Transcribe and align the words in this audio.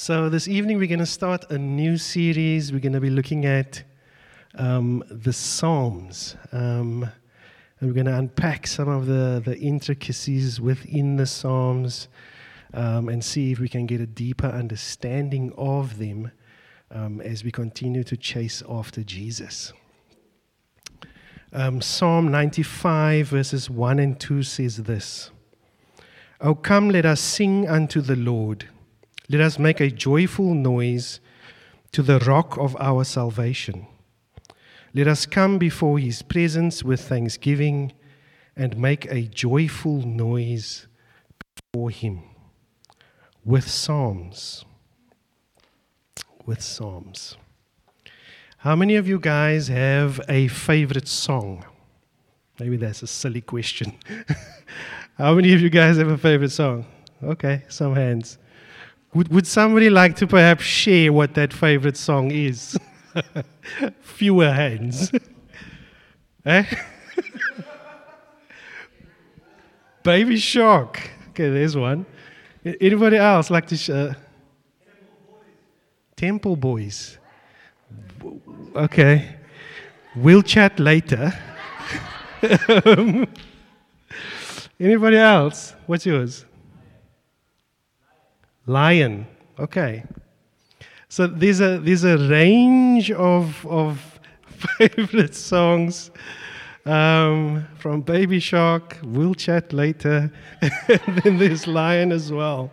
So, 0.00 0.28
this 0.28 0.46
evening 0.46 0.78
we're 0.78 0.86
going 0.86 1.00
to 1.00 1.06
start 1.06 1.50
a 1.50 1.58
new 1.58 1.98
series. 1.98 2.72
We're 2.72 2.78
going 2.78 2.92
to 2.92 3.00
be 3.00 3.10
looking 3.10 3.46
at 3.46 3.82
um, 4.54 5.02
the 5.10 5.32
Psalms. 5.32 6.36
Um, 6.52 7.02
and 7.80 7.90
we're 7.90 7.94
going 7.94 8.06
to 8.06 8.16
unpack 8.16 8.68
some 8.68 8.88
of 8.88 9.06
the, 9.06 9.42
the 9.44 9.58
intricacies 9.58 10.60
within 10.60 11.16
the 11.16 11.26
Psalms 11.26 12.06
um, 12.74 13.08
and 13.08 13.24
see 13.24 13.50
if 13.50 13.58
we 13.58 13.68
can 13.68 13.86
get 13.86 14.00
a 14.00 14.06
deeper 14.06 14.46
understanding 14.46 15.52
of 15.58 15.98
them 15.98 16.30
um, 16.92 17.20
as 17.20 17.42
we 17.42 17.50
continue 17.50 18.04
to 18.04 18.16
chase 18.16 18.62
after 18.68 19.02
Jesus. 19.02 19.72
Um, 21.52 21.80
Psalm 21.80 22.30
95, 22.30 23.26
verses 23.26 23.68
1 23.68 23.98
and 23.98 24.20
2 24.20 24.44
says 24.44 24.76
this 24.76 25.32
O 26.40 26.54
come, 26.54 26.88
let 26.88 27.04
us 27.04 27.20
sing 27.20 27.68
unto 27.68 28.00
the 28.00 28.14
Lord. 28.14 28.68
Let 29.30 29.40
us 29.42 29.58
make 29.58 29.80
a 29.80 29.90
joyful 29.90 30.54
noise 30.54 31.20
to 31.92 32.02
the 32.02 32.18
rock 32.20 32.56
of 32.56 32.76
our 32.80 33.04
salvation. 33.04 33.86
Let 34.94 35.06
us 35.06 35.26
come 35.26 35.58
before 35.58 35.98
his 35.98 36.22
presence 36.22 36.82
with 36.82 37.00
thanksgiving 37.00 37.92
and 38.56 38.76
make 38.78 39.04
a 39.06 39.22
joyful 39.22 39.98
noise 39.98 40.86
before 41.72 41.90
him 41.90 42.22
with 43.44 43.68
psalms. 43.68 44.64
With 46.46 46.62
psalms. 46.62 47.36
How 48.58 48.74
many 48.74 48.96
of 48.96 49.06
you 49.06 49.18
guys 49.18 49.68
have 49.68 50.20
a 50.28 50.48
favorite 50.48 51.06
song? 51.06 51.64
Maybe 52.58 52.76
that's 52.76 53.02
a 53.02 53.06
silly 53.06 53.42
question. 53.42 53.92
How 55.18 55.34
many 55.34 55.52
of 55.52 55.60
you 55.60 55.70
guys 55.70 55.98
have 55.98 56.08
a 56.08 56.18
favorite 56.18 56.50
song? 56.50 56.86
Okay, 57.22 57.62
some 57.68 57.94
hands. 57.94 58.38
Would, 59.14 59.28
would 59.28 59.46
somebody 59.46 59.88
like 59.90 60.16
to 60.16 60.26
perhaps 60.26 60.64
share 60.64 61.12
what 61.12 61.34
that 61.34 61.52
favorite 61.52 61.96
song 61.96 62.30
is? 62.30 62.78
Fewer 64.00 64.52
hands. 64.52 65.10
eh? 66.46 66.64
Baby 70.02 70.36
Shark. 70.36 71.10
Okay, 71.30 71.50
there's 71.50 71.76
one. 71.76 72.06
Anybody 72.64 73.16
else 73.16 73.50
like 73.50 73.66
to? 73.68 73.76
Sh- 73.76 73.90
uh, 73.90 74.14
Temple 76.16 76.56
Boys. 76.56 77.16
Okay. 78.74 79.36
We'll 80.16 80.42
chat 80.42 80.80
later. 80.80 81.32
Anybody 84.80 85.16
else? 85.16 85.74
What's 85.86 86.04
yours? 86.06 86.44
Lion. 88.68 89.26
Okay. 89.58 90.04
So 91.08 91.26
there's 91.26 91.60
a 91.60 91.78
there's 91.78 92.04
a 92.04 92.18
range 92.18 93.10
of 93.10 93.66
of 93.66 94.20
favorite 94.78 95.34
songs 95.34 96.10
um, 96.84 97.66
from 97.78 98.02
Baby 98.02 98.40
Shark. 98.40 98.98
We'll 99.02 99.34
chat 99.34 99.72
later, 99.72 100.30
and 100.60 101.22
then 101.22 101.38
there's 101.38 101.66
Lion 101.66 102.12
as 102.12 102.30
well. 102.30 102.70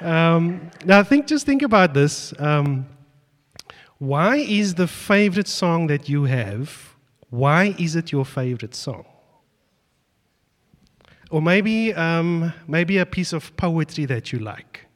Um, 0.00 0.70
now, 0.84 1.02
think 1.02 1.26
just 1.26 1.44
think 1.44 1.62
about 1.62 1.92
this. 1.92 2.32
Um, 2.38 2.86
why 3.98 4.36
is 4.36 4.74
the 4.74 4.86
favorite 4.86 5.48
song 5.48 5.88
that 5.88 6.08
you 6.08 6.24
have? 6.24 6.94
Why 7.30 7.74
is 7.78 7.96
it 7.96 8.12
your 8.12 8.24
favorite 8.24 8.76
song? 8.76 9.06
Or 11.30 11.42
maybe, 11.42 11.92
um, 11.94 12.52
maybe 12.68 12.98
a 12.98 13.06
piece 13.06 13.32
of 13.32 13.56
poetry 13.56 14.04
that 14.06 14.32
you 14.32 14.38
like. 14.38 14.86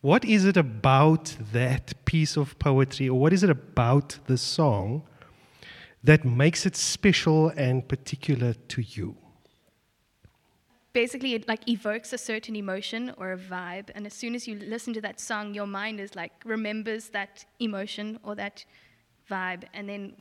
What 0.00 0.24
is 0.24 0.44
it 0.44 0.56
about 0.56 1.36
that 1.52 1.92
piece 2.04 2.36
of 2.36 2.56
poetry, 2.58 3.08
or 3.08 3.18
what 3.18 3.32
is 3.32 3.42
it 3.42 3.50
about 3.50 4.18
the 4.26 4.38
song 4.38 5.02
that 6.04 6.24
makes 6.24 6.64
it 6.66 6.76
special 6.76 7.48
and 7.56 7.88
particular 7.88 8.54
to 8.68 8.82
you? 8.82 9.16
Basically, 10.92 11.34
it 11.34 11.48
like 11.48 11.68
evokes 11.68 12.12
a 12.12 12.18
certain 12.18 12.54
emotion 12.54 13.12
or 13.18 13.32
a 13.32 13.36
vibe, 13.36 13.90
and 13.94 14.06
as 14.06 14.14
soon 14.14 14.36
as 14.36 14.46
you 14.46 14.54
listen 14.60 14.94
to 14.94 15.00
that 15.00 15.18
song, 15.18 15.52
your 15.52 15.66
mind 15.66 15.98
is 15.98 16.14
like 16.14 16.32
remembers 16.44 17.08
that 17.08 17.44
emotion 17.58 18.18
or 18.22 18.36
that 18.36 18.64
vibe, 19.28 19.64
and 19.74 19.88
then 19.88 20.14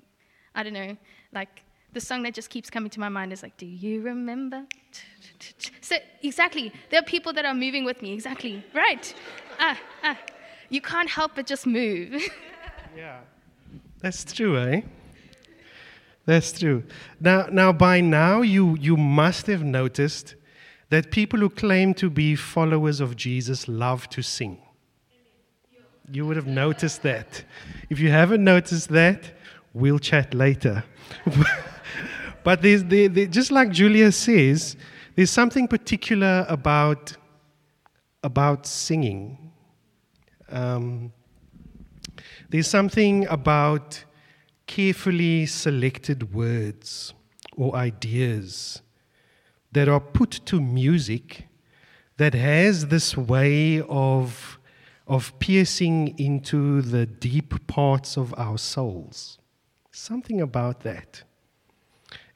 I 0.55 0.63
don't 0.63 0.73
know, 0.73 0.97
like 1.31 1.61
the 1.95 2.01
song 2.01 2.23
that 2.23 2.33
just 2.33 2.49
keeps 2.49 2.69
coming 2.69 2.89
to 2.91 2.99
my 2.99 3.09
mind 3.09 3.33
is 3.33 3.41
like, 3.41 3.57
Do 3.57 3.65
you 3.65 4.01
remember? 4.01 4.63
So, 5.81 5.95
exactly. 6.21 6.71
There 6.89 6.99
are 6.99 7.03
people 7.03 7.33
that 7.33 7.45
are 7.45 7.55
moving 7.55 7.85
with 7.85 8.01
me. 8.01 8.13
Exactly. 8.13 8.63
Right. 8.73 9.13
Ah, 9.59 9.79
ah. 10.03 10.17
You 10.69 10.81
can't 10.81 11.09
help 11.09 11.31
but 11.35 11.47
just 11.47 11.65
move. 11.65 12.21
yeah. 12.97 13.19
That's 14.01 14.23
true, 14.33 14.59
eh? 14.59 14.81
That's 16.25 16.51
true. 16.51 16.83
Now, 17.19 17.47
now 17.51 17.71
by 17.71 18.01
now, 18.01 18.41
you, 18.41 18.75
you 18.79 18.97
must 18.97 19.47
have 19.47 19.63
noticed 19.63 20.35
that 20.89 21.11
people 21.11 21.39
who 21.39 21.49
claim 21.49 21.93
to 21.95 22.09
be 22.09 22.35
followers 22.35 22.99
of 22.99 23.15
Jesus 23.15 23.67
love 23.67 24.09
to 24.09 24.21
sing. 24.21 24.61
You 26.11 26.25
would 26.25 26.35
have 26.35 26.47
noticed 26.47 27.03
that. 27.03 27.43
If 27.89 27.99
you 27.99 28.09
haven't 28.09 28.43
noticed 28.43 28.89
that, 28.89 29.31
we'll 29.73 29.99
chat 29.99 30.33
later. 30.33 30.83
but 32.45 32.61
there's, 32.61 32.83
there, 32.83 33.09
there, 33.09 33.25
just 33.25 33.51
like 33.51 33.71
Julia 33.71 34.11
says, 34.11 34.77
there's 35.15 35.31
something 35.31 35.67
particular 35.67 36.45
about, 36.47 37.17
about 38.23 38.67
singing. 38.67 39.51
Um, 40.49 41.11
there's 42.49 42.67
something 42.67 43.25
about 43.29 44.05
carefully 44.67 45.47
selected 45.47 46.35
words 46.35 47.15
or 47.57 47.75
ideas 47.75 48.83
that 49.71 49.89
are 49.89 49.99
put 49.99 50.39
to 50.45 50.61
music 50.61 51.47
that 52.17 52.35
has 52.35 52.89
this 52.89 53.17
way 53.17 53.81
of, 53.89 54.59
of 55.07 55.37
piercing 55.39 56.13
into 56.19 56.83
the 56.83 57.07
deep 57.07 57.65
parts 57.65 58.17
of 58.17 58.35
our 58.37 58.59
souls. 58.59 59.39
Something 59.91 60.41
about 60.41 60.81
that. 60.81 61.23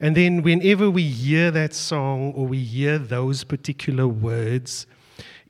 And 0.00 0.16
then, 0.16 0.42
whenever 0.42 0.90
we 0.90 1.02
hear 1.02 1.50
that 1.50 1.74
song 1.74 2.32
or 2.32 2.46
we 2.46 2.60
hear 2.60 2.98
those 2.98 3.44
particular 3.44 4.08
words, 4.08 4.86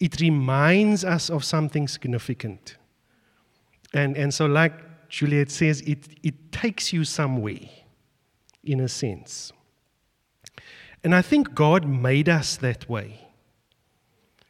it 0.00 0.20
reminds 0.20 1.04
us 1.04 1.30
of 1.30 1.44
something 1.44 1.86
significant. 1.86 2.76
And, 3.94 4.16
and 4.16 4.34
so, 4.34 4.46
like 4.46 5.08
Juliet 5.08 5.52
says, 5.52 5.82
it, 5.82 6.08
it 6.24 6.50
takes 6.50 6.92
you 6.92 7.04
somewhere, 7.04 7.60
in 8.64 8.80
a 8.80 8.88
sense. 8.88 9.52
And 11.04 11.14
I 11.14 11.22
think 11.22 11.54
God 11.54 11.86
made 11.86 12.28
us 12.28 12.56
that 12.56 12.88
way. 12.88 13.28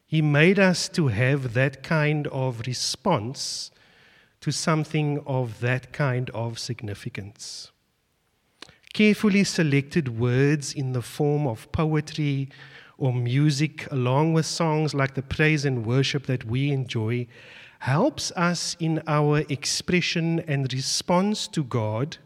He 0.07 0.23
made 0.23 0.59
us 0.59 0.89
to 0.91 1.09
have 1.09 1.53
that 1.53 1.83
kind 1.83 2.27
of 2.29 2.63
response 2.67 3.71
to 4.41 4.51
something 4.51 5.23
of 5.27 5.61
that 5.61 5.93
kind 5.93 6.31
of 6.31 6.59
significance 6.59 7.71
carefully 8.93 9.45
selected 9.45 10.19
words 10.19 10.73
in 10.73 10.93
the 10.93 11.03
form 11.03 11.47
of 11.47 11.71
poetry 11.73 12.49
or 12.99 13.13
music, 13.13 13.91
along 13.91 14.33
with 14.35 14.45
songs 14.45 14.95
like 14.95 15.15
the 15.15 15.23
praise 15.23 15.65
and 15.65 15.87
worship 15.87 16.27
that 16.27 16.45
we 16.45 16.71
enjoy, 16.71 17.27
helps 17.81 18.31
us 18.33 18.77
in 18.79 19.03
our 19.07 19.39
expression 19.49 20.41
and 20.41 20.73
response 20.73 21.49
to 21.49 21.65
God 21.65 22.19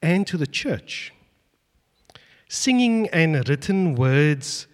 and 0.00 0.26
to 0.26 0.38
the 0.38 0.46
church. 0.46 1.12
Singing 2.48 3.08
and 3.08 3.46
written 3.48 3.94
words 3.94 4.66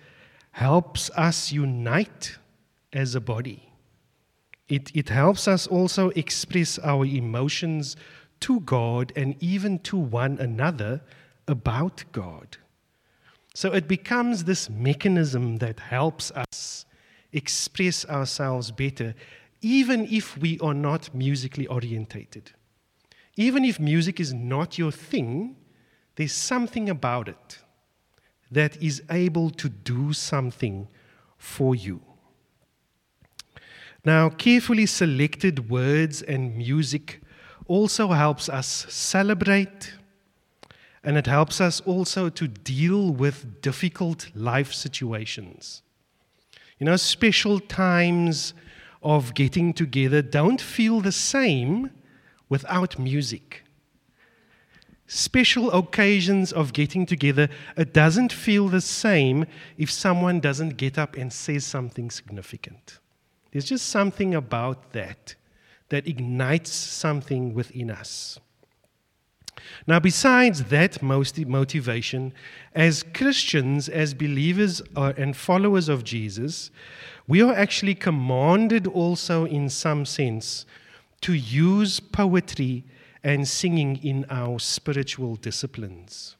helps 0.52 1.10
us 1.10 1.50
unite 1.50 2.38
as 2.92 3.14
a 3.14 3.20
body. 3.20 3.72
It, 4.68 4.94
it 4.94 5.08
helps 5.08 5.48
us 5.48 5.66
also 5.66 6.10
express 6.10 6.78
our 6.78 7.04
emotions 7.04 7.96
to 8.40 8.60
God 8.60 9.12
and 9.16 9.36
even 9.40 9.78
to 9.80 9.96
one 9.96 10.38
another 10.38 11.02
about 11.46 12.04
God. 12.12 12.56
So 13.54 13.72
it 13.72 13.88
becomes 13.88 14.44
this 14.44 14.70
mechanism 14.70 15.56
that 15.58 15.80
helps 15.80 16.30
us 16.32 16.86
express 17.32 18.06
ourselves 18.06 18.70
better, 18.70 19.14
even 19.60 20.06
if 20.10 20.36
we 20.38 20.58
are 20.60 20.74
not 20.74 21.14
musically 21.14 21.66
orientated. 21.66 22.52
Even 23.36 23.64
if 23.64 23.78
music 23.80 24.20
is 24.20 24.32
not 24.32 24.78
your 24.78 24.92
thing, 24.92 25.56
there's 26.16 26.32
something 26.32 26.88
about 26.90 27.28
it 27.28 27.58
that 28.50 28.80
is 28.82 29.02
able 29.10 29.50
to 29.50 29.68
do 29.68 30.12
something 30.12 30.88
for 31.38 31.74
you. 31.74 32.00
Now, 34.04 34.30
carefully 34.30 34.86
selected 34.86 35.70
words 35.70 36.22
and 36.22 36.56
music 36.56 37.19
also 37.70 38.08
helps 38.08 38.48
us 38.48 38.84
celebrate 38.88 39.92
and 41.04 41.16
it 41.16 41.28
helps 41.28 41.60
us 41.60 41.80
also 41.82 42.28
to 42.28 42.48
deal 42.48 43.12
with 43.12 43.62
difficult 43.62 44.28
life 44.34 44.72
situations. 44.72 45.82
You 46.80 46.86
know, 46.86 46.96
special 46.96 47.60
times 47.60 48.54
of 49.04 49.34
getting 49.34 49.72
together 49.72 50.20
don't 50.20 50.60
feel 50.60 51.00
the 51.00 51.12
same 51.12 51.90
without 52.48 52.98
music. 52.98 53.62
Special 55.06 55.70
occasions 55.70 56.52
of 56.52 56.72
getting 56.72 57.06
together, 57.06 57.48
it 57.76 57.94
doesn't 57.94 58.32
feel 58.32 58.68
the 58.68 58.80
same 58.80 59.46
if 59.78 59.92
someone 59.92 60.40
doesn't 60.40 60.76
get 60.76 60.98
up 60.98 61.16
and 61.16 61.32
says 61.32 61.64
something 61.64 62.10
significant. 62.10 62.98
There's 63.52 63.64
just 63.64 63.88
something 63.88 64.34
about 64.34 64.92
that 64.92 65.36
that 65.90 66.06
ignites 66.06 66.72
something 66.72 67.54
within 67.54 67.90
us. 67.90 68.40
Now, 69.86 70.00
besides 70.00 70.64
that 70.64 71.02
motivation, 71.02 72.32
as 72.74 73.02
Christians, 73.14 73.88
as 73.88 74.14
believers 74.14 74.82
uh, 74.96 75.12
and 75.16 75.36
followers 75.36 75.88
of 75.88 76.04
Jesus, 76.04 76.70
we 77.26 77.42
are 77.42 77.54
actually 77.54 77.94
commanded 77.94 78.86
also, 78.86 79.44
in 79.44 79.68
some 79.68 80.04
sense, 80.04 80.66
to 81.20 81.34
use 81.34 82.00
poetry 82.00 82.84
and 83.22 83.46
singing 83.46 83.96
in 84.02 84.24
our 84.30 84.58
spiritual 84.58 85.36
disciplines. 85.36 86.36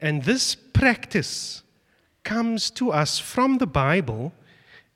And 0.00 0.22
this 0.22 0.54
practice 0.54 1.62
comes 2.24 2.70
to 2.72 2.92
us 2.92 3.18
from 3.18 3.58
the 3.58 3.66
Bible 3.66 4.32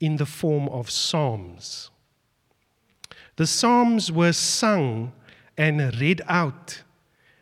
in 0.00 0.16
the 0.16 0.26
form 0.26 0.68
of 0.68 0.90
psalms. 0.90 1.90
The 3.36 3.46
psalms 3.46 4.10
were 4.10 4.32
sung 4.32 5.12
and 5.56 5.94
read 6.00 6.22
out 6.26 6.82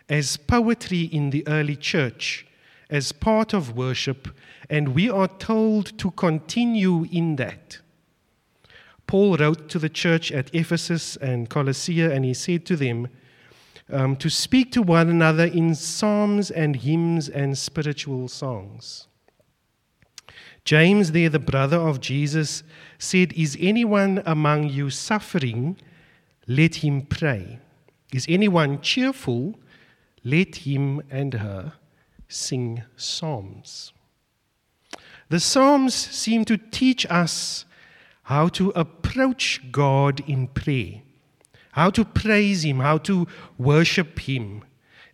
as 0.09 0.37
poetry 0.37 1.03
in 1.03 1.31
the 1.31 1.47
early 1.47 1.77
church, 1.77 2.47
as 2.91 3.13
part 3.13 3.55
of 3.55 3.77
worship, 3.77 4.29
and 4.69 4.95
we 4.95 5.09
are 5.09 5.29
told 5.29 5.97
to 5.99 6.11
continue 6.13 7.07
in 7.11 7.37
that. 7.37 7.79
Paul 9.07 9.37
wrote 9.37 9.69
to 9.71 9.79
the 9.79 9.89
church 9.89 10.33
at 10.33 10.55
Ephesus 10.55 11.17
and 11.17 11.49
Colossae, 11.49 12.03
and 12.03 12.25
he 12.25 12.35
said 12.35 12.67
to 12.67 12.77
them, 12.77 13.09
um, 13.91 14.17
to 14.17 14.31
speak 14.31 14.73
to 14.73 14.83
one 14.83 15.11
another 15.11 15.45
in 15.45 15.75
psalms 15.75 16.51
and 16.51 16.77
hymns 16.77 17.29
and 17.29 17.57
spiritual 17.57 18.29
songs. 18.29 19.09
James, 20.65 21.13
there, 21.13 21.29
the 21.29 21.39
brother 21.39 21.77
of 21.77 22.01
Jesus, 22.01 22.63
said, 22.99 23.33
Is 23.35 23.57
anyone 23.61 24.23
among 24.25 24.69
you 24.69 24.91
suffering? 24.91 25.77
Let 26.47 26.77
him 26.77 27.03
pray. 27.03 27.59
Is 28.13 28.27
anyone 28.29 28.81
cheerful? 28.81 29.59
Let 30.23 30.57
him 30.57 31.03
and 31.11 31.35
her 31.35 31.75
sing 32.29 32.83
psalms. 32.97 33.93
The 35.29 35.41
Psalms 35.41 35.95
seem 35.95 36.45
to 36.45 36.57
teach 36.57 37.05
us 37.07 37.65
how 38.25 38.49
to 38.49 38.71
approach 38.71 39.61
God 39.73 40.23
in 40.29 40.49
prayer, 40.49 41.03
how 41.73 41.91
to 41.91 42.05
praise 42.05 42.65
Him, 42.65 42.79
how 42.81 42.99
to 42.99 43.27
worship 43.59 44.21
Him, 44.21 44.63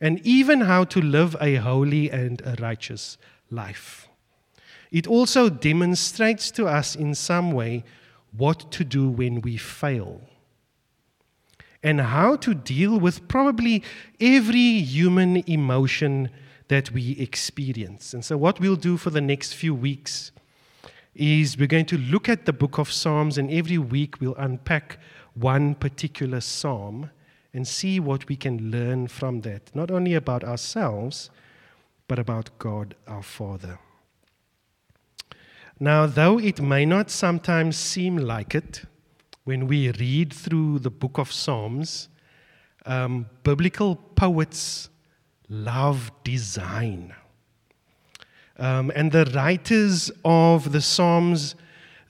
and 0.01 0.21
even 0.27 0.63
how 0.63 0.85
to 0.85 1.01
live 1.01 1.37
a 1.41 1.57
holy 1.57 2.11
and 2.11 2.43
a 2.45 2.57
righteous 2.61 3.19
life. 3.51 4.10
It 4.91 5.07
also 5.07 5.49
demonstrates 5.49 6.51
to 6.53 6.67
us 6.67 6.97
in 6.97 7.15
some 7.15 7.53
way 7.53 7.85
what 8.37 8.71
to 8.73 8.85
do 8.85 9.09
when 9.09 9.41
we 9.41 9.57
fail 9.57 10.21
and 11.83 12.01
how 12.01 12.37
to 12.37 12.55
deal 12.55 12.99
with 12.99 13.27
probably 13.29 13.83
every 14.21 14.81
human 14.81 15.39
emotion 15.49 16.31
that 16.69 16.91
we 16.93 17.13
experience. 17.19 18.15
And 18.15 18.25
so, 18.25 18.37
what 18.37 18.61
we'll 18.61 18.77
do 18.77 18.97
for 18.97 19.11
the 19.11 19.21
next 19.21 19.55
few 19.55 19.75
weeks 19.75 20.31
is 21.15 21.59
we're 21.59 21.67
going 21.67 21.87
to 21.87 21.99
look 21.99 22.29
at 22.29 22.47
the 22.47 22.53
book 22.53 22.79
of 22.79 22.93
Psalms, 22.93 23.39
and 23.39 23.51
every 23.51 23.79
week 23.79 24.21
we'll 24.21 24.37
unpack 24.37 24.99
one 25.35 25.75
particular 25.75 26.41
psalm 26.41 27.11
and 27.53 27.67
see 27.67 27.99
what 27.99 28.29
we 28.29 28.37
can 28.37 28.71
learn 28.71 29.09
from 29.09 29.41
that, 29.41 29.75
not 29.75 29.91
only 29.91 30.15
about 30.15 30.45
ourselves, 30.45 31.31
but 32.07 32.19
about 32.19 32.51
God 32.59 32.95
our 33.09 33.23
Father. 33.23 33.79
Now, 35.83 36.05
though 36.05 36.39
it 36.39 36.61
may 36.61 36.85
not 36.85 37.11
sometimes 37.11 37.75
seem 37.75 38.19
like 38.19 38.55
it, 38.55 38.83
when 39.45 39.67
we 39.67 39.91
read 39.93 40.31
through 40.31 40.81
the 40.81 40.91
book 40.91 41.17
of 41.17 41.33
Psalms, 41.33 42.09
um, 42.85 43.25
biblical 43.45 43.97
poets 43.97 44.91
love 45.49 46.13
design. 46.23 47.15
Um, 48.59 48.93
and 48.95 49.11
the 49.11 49.25
writers 49.35 50.11
of 50.23 50.73
the 50.73 50.83
Psalms, 50.83 51.55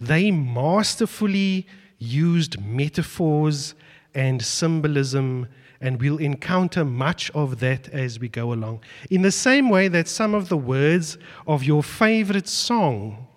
they 0.00 0.32
masterfully 0.32 1.69
used 1.96 2.61
metaphors 2.61 3.76
and 4.16 4.43
symbolism, 4.43 5.46
and 5.81 6.00
we'll 6.00 6.19
encounter 6.19 6.84
much 6.84 7.31
of 7.37 7.61
that 7.61 7.88
as 7.90 8.19
we 8.19 8.28
go 8.28 8.52
along. 8.52 8.82
In 9.11 9.23
the 9.23 9.31
same 9.31 9.69
way 9.70 9.87
that 9.87 10.08
some 10.08 10.34
of 10.34 10.49
the 10.49 10.56
words 10.56 11.19
of 11.46 11.62
your 11.62 11.84
favorite 11.84 12.49
song 12.49 13.28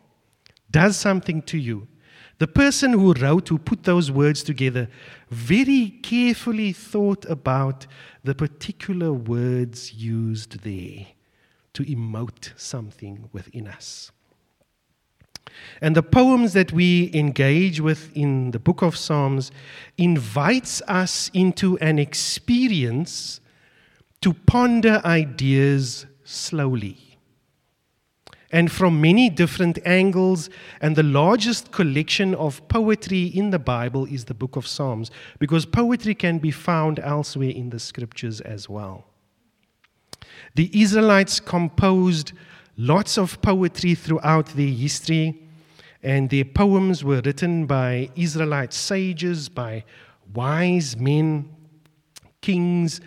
does 0.74 0.98
something 0.98 1.42
to 1.44 1.58
you, 1.58 1.88
the 2.40 2.48
person 2.48 2.92
who 2.92 3.14
wrote, 3.14 3.48
who 3.48 3.58
put 3.58 3.84
those 3.84 4.12
words 4.12 4.44
together, 4.44 4.90
very 5.30 5.92
carefully 6.02 6.74
thought 6.74 7.24
about 7.30 7.88
the 8.24 8.36
particular 8.36 9.14
words 9.14 9.94
used 9.94 10.64
there 10.64 11.06
to 11.74 11.84
emote 11.84 12.52
something 12.60 13.30
within 13.32 13.68
us. 13.68 14.12
And 15.80 15.96
the 15.96 16.04
poems 16.04 16.54
that 16.54 16.74
we 16.74 17.12
engage 17.14 17.80
with 17.80 18.12
in 18.16 18.52
the 18.52 18.60
book 18.60 18.82
of 18.82 18.98
Psalms 18.98 19.52
invites 19.98 20.82
us 20.88 21.30
into 21.34 21.78
an 21.78 22.00
experience 22.00 23.40
to 24.22 24.34
ponder 24.34 25.02
ideas 25.06 26.08
slowly 26.24 27.13
and 28.54 28.72
from 28.72 29.02
many 29.02 29.30
different 29.30 29.80
angles. 29.84 30.50
And 30.80 30.96
the 30.96 31.04
largest 31.04 31.72
collection 31.72 32.36
of 32.36 32.66
poetry 32.70 33.24
in 33.24 33.50
the 33.50 33.60
Bible 33.60 34.06
is 34.06 34.26
the 34.26 34.36
book 34.36 34.56
of 34.56 34.68
Psalms, 34.68 35.12
because 35.40 35.66
poetry 35.66 36.16
can 36.16 36.38
be 36.38 36.52
found 36.52 37.00
elsewhere 37.00 37.50
in 37.50 37.72
the 37.72 37.80
scriptures 37.80 38.40
as 38.40 38.70
well. 38.70 39.06
The 40.56 40.70
Israelites 40.80 41.40
composed 41.40 42.32
lots 42.78 43.18
of 43.18 43.42
poetry 43.42 43.96
throughout 43.96 44.46
their 44.48 44.68
history, 44.68 45.42
and 46.04 46.30
their 46.30 46.46
poems 46.46 47.04
were 47.04 47.22
written 47.26 47.66
by 47.66 48.10
Israelite 48.16 48.74
sages, 48.74 49.50
by 49.50 49.84
wise 50.34 50.96
men, 50.96 51.50
kings, 52.42 53.02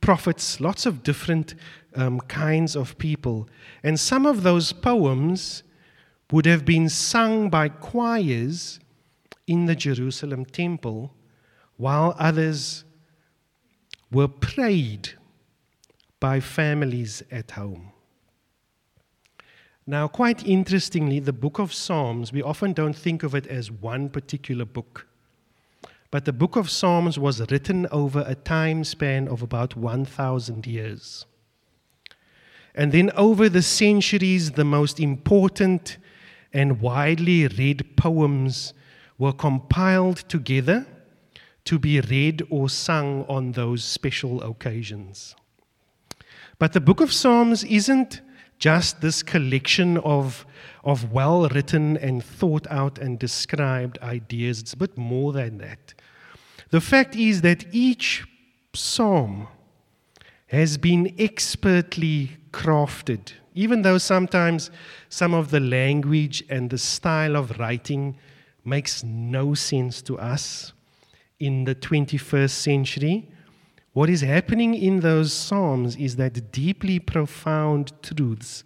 prophets, 0.00 0.60
lots 0.60 0.84
of 0.84 1.02
different 1.02 1.54
um, 1.94 2.20
kinds 2.20 2.76
of 2.76 2.96
people. 2.98 3.48
And 3.82 3.98
some 3.98 4.26
of 4.26 4.42
those 4.42 4.72
poems 4.72 5.62
would 6.30 6.46
have 6.46 6.64
been 6.64 6.88
sung 6.88 7.50
by 7.50 7.68
choirs 7.68 8.80
in 9.46 9.66
the 9.66 9.74
Jerusalem 9.74 10.44
temple, 10.44 11.12
while 11.76 12.14
others 12.18 12.84
were 14.12 14.28
prayed 14.28 15.10
by 16.20 16.38
families 16.40 17.22
at 17.30 17.52
home. 17.52 17.92
Now, 19.86 20.06
quite 20.06 20.46
interestingly, 20.46 21.18
the 21.18 21.32
book 21.32 21.58
of 21.58 21.72
Psalms, 21.72 22.32
we 22.32 22.42
often 22.42 22.72
don't 22.72 22.94
think 22.94 23.22
of 23.22 23.34
it 23.34 23.46
as 23.46 23.72
one 23.72 24.08
particular 24.08 24.64
book. 24.64 25.08
But 26.10 26.26
the 26.26 26.32
book 26.32 26.56
of 26.56 26.68
Psalms 26.70 27.18
was 27.18 27.40
written 27.50 27.86
over 27.90 28.22
a 28.26 28.34
time 28.34 28.84
span 28.84 29.26
of 29.26 29.42
about 29.42 29.76
1,000 29.76 30.66
years. 30.66 31.26
And 32.74 32.92
then 32.92 33.10
over 33.16 33.48
the 33.48 33.62
centuries, 33.62 34.52
the 34.52 34.64
most 34.64 35.00
important 35.00 35.98
and 36.52 36.80
widely 36.80 37.46
read 37.46 37.96
poems 37.96 38.74
were 39.18 39.32
compiled 39.32 40.18
together 40.28 40.86
to 41.64 41.78
be 41.78 42.00
read 42.00 42.42
or 42.50 42.68
sung 42.68 43.24
on 43.28 43.52
those 43.52 43.84
special 43.84 44.42
occasions. 44.42 45.36
But 46.58 46.72
the 46.72 46.80
book 46.80 47.00
of 47.00 47.12
Psalms 47.12 47.64
isn't 47.64 48.20
just 48.58 49.00
this 49.00 49.22
collection 49.22 49.96
of, 49.98 50.46
of 50.84 51.12
well 51.12 51.48
written 51.48 51.96
and 51.96 52.22
thought 52.22 52.66
out 52.68 52.98
and 52.98 53.18
described 53.18 53.98
ideas, 54.02 54.60
it's 54.60 54.74
a 54.74 54.76
bit 54.76 54.96
more 54.96 55.32
than 55.32 55.58
that. 55.58 55.94
The 56.70 56.80
fact 56.80 57.16
is 57.16 57.40
that 57.40 57.64
each 57.72 58.26
psalm 58.74 59.48
has 60.48 60.76
been 60.76 61.14
expertly 61.18 62.36
crafted, 62.52 63.32
even 63.54 63.82
though 63.82 63.98
sometimes 63.98 64.70
some 65.08 65.34
of 65.34 65.50
the 65.50 65.60
language 65.60 66.44
and 66.48 66.70
the 66.70 66.78
style 66.78 67.36
of 67.36 67.58
writing 67.58 68.16
makes 68.64 69.02
no 69.02 69.54
sense 69.54 70.02
to 70.02 70.18
us 70.18 70.72
in 71.38 71.64
the 71.64 71.74
21st 71.74 72.50
century. 72.50 73.28
What 73.92 74.08
is 74.08 74.20
happening 74.20 74.74
in 74.74 75.00
those 75.00 75.32
Psalms 75.32 75.96
is 75.96 76.16
that 76.16 76.52
deeply 76.52 76.98
profound 76.98 77.92
truths 78.02 78.64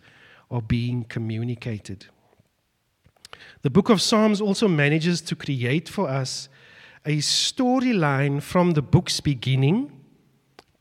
are 0.50 0.60
being 0.60 1.04
communicated. 1.04 2.06
The 3.62 3.70
book 3.70 3.88
of 3.88 4.02
Psalms 4.02 4.40
also 4.40 4.68
manages 4.68 5.20
to 5.22 5.34
create 5.34 5.88
for 5.88 6.08
us 6.08 6.48
a 7.06 7.18
storyline 7.18 8.42
from 8.42 8.72
the 8.72 8.82
book's 8.82 9.20
beginning 9.20 9.93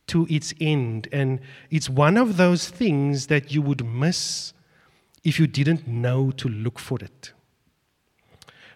to 0.08 0.28
its 0.30 0.54
end. 0.60 1.08
And 1.12 1.40
it's 1.70 1.90
one 1.90 2.18
of 2.18 2.38
those 2.38 2.70
things 2.70 3.28
that 3.28 3.54
you 3.54 3.62
would 3.62 3.86
miss 3.86 4.54
if 5.24 5.40
you 5.40 5.48
didn't 5.48 5.88
know 5.88 6.32
to 6.32 6.50
look 6.50 6.80
for 6.80 7.00
it. 7.00 7.32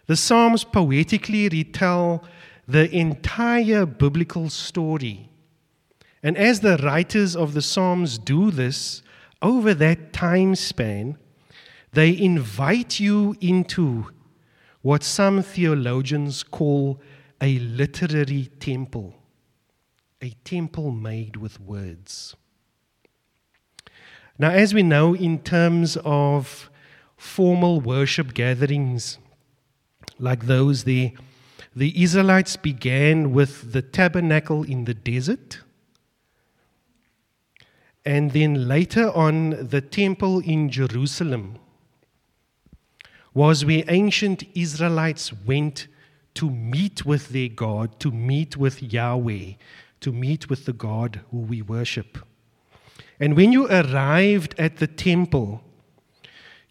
The 0.07 0.15
Psalms 0.15 0.63
poetically 0.63 1.49
retell 1.49 2.23
the 2.67 2.89
entire 2.95 3.85
biblical 3.85 4.49
story. 4.49 5.29
And 6.23 6.37
as 6.37 6.61
the 6.61 6.77
writers 6.77 7.35
of 7.35 7.53
the 7.53 7.61
Psalms 7.61 8.17
do 8.17 8.51
this 8.51 9.03
over 9.41 9.73
that 9.73 10.13
time 10.13 10.55
span, 10.55 11.17
they 11.93 12.17
invite 12.17 12.99
you 12.99 13.35
into 13.41 14.07
what 14.81 15.03
some 15.03 15.41
theologians 15.41 16.43
call 16.43 17.01
a 17.41 17.59
literary 17.59 18.45
temple, 18.59 19.13
a 20.21 20.31
temple 20.43 20.91
made 20.91 21.35
with 21.35 21.59
words. 21.59 22.35
Now, 24.39 24.51
as 24.51 24.73
we 24.73 24.83
know, 24.83 25.15
in 25.15 25.39
terms 25.39 25.97
of 26.03 26.69
formal 27.15 27.81
worship 27.81 28.33
gatherings 28.33 29.17
like 30.19 30.45
those 30.45 30.83
there, 30.83 31.11
the 31.75 32.01
Israelites 32.01 32.55
began 32.55 33.31
with 33.33 33.71
the 33.71 33.81
tabernacle 33.81 34.63
in 34.63 34.85
the 34.85 34.93
desert. 34.93 35.59
And 38.05 38.31
then 38.31 38.67
later 38.67 39.11
on, 39.11 39.67
the 39.67 39.81
temple 39.81 40.39
in 40.39 40.69
Jerusalem 40.69 41.59
was 43.33 43.65
where 43.65 43.83
ancient 43.87 44.43
Israelites 44.55 45.31
went 45.31 45.87
to 46.35 46.49
meet 46.49 47.05
with 47.05 47.29
their 47.29 47.49
God, 47.49 47.99
to 47.99 48.11
meet 48.11 48.57
with 48.57 48.81
Yahweh, 48.81 49.53
to 50.01 50.11
meet 50.11 50.49
with 50.49 50.65
the 50.65 50.73
God 50.73 51.21
who 51.31 51.37
we 51.37 51.61
worship. 51.61 52.17
And 53.19 53.35
when 53.35 53.51
you 53.51 53.67
arrived 53.67 54.55
at 54.57 54.77
the 54.77 54.87
temple, 54.87 55.61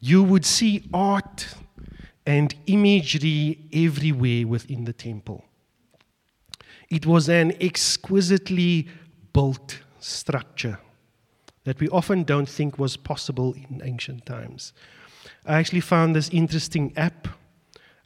you 0.01 0.23
would 0.23 0.45
see 0.45 0.89
art 0.93 1.55
and 2.25 2.55
imagery 2.67 3.59
everywhere 3.73 4.47
within 4.47 4.85
the 4.85 4.93
temple. 4.93 5.45
It 6.89 7.07
was 7.07 7.29
an 7.29 7.53
exquisitely 7.61 8.89
built 9.33 9.81
structure 10.01 10.79
that 11.65 11.81
we 11.81 11.89
often 11.89 12.23
don't 12.23 12.49
think 12.49 12.79
was 12.79 12.97
possible 12.97 13.55
in 13.55 13.83
ancient 13.85 14.25
times. 14.25 14.73
I 15.45 15.59
actually 15.59 15.81
found 15.81 16.15
this 16.15 16.29
interesting 16.29 16.93
app 16.97 17.27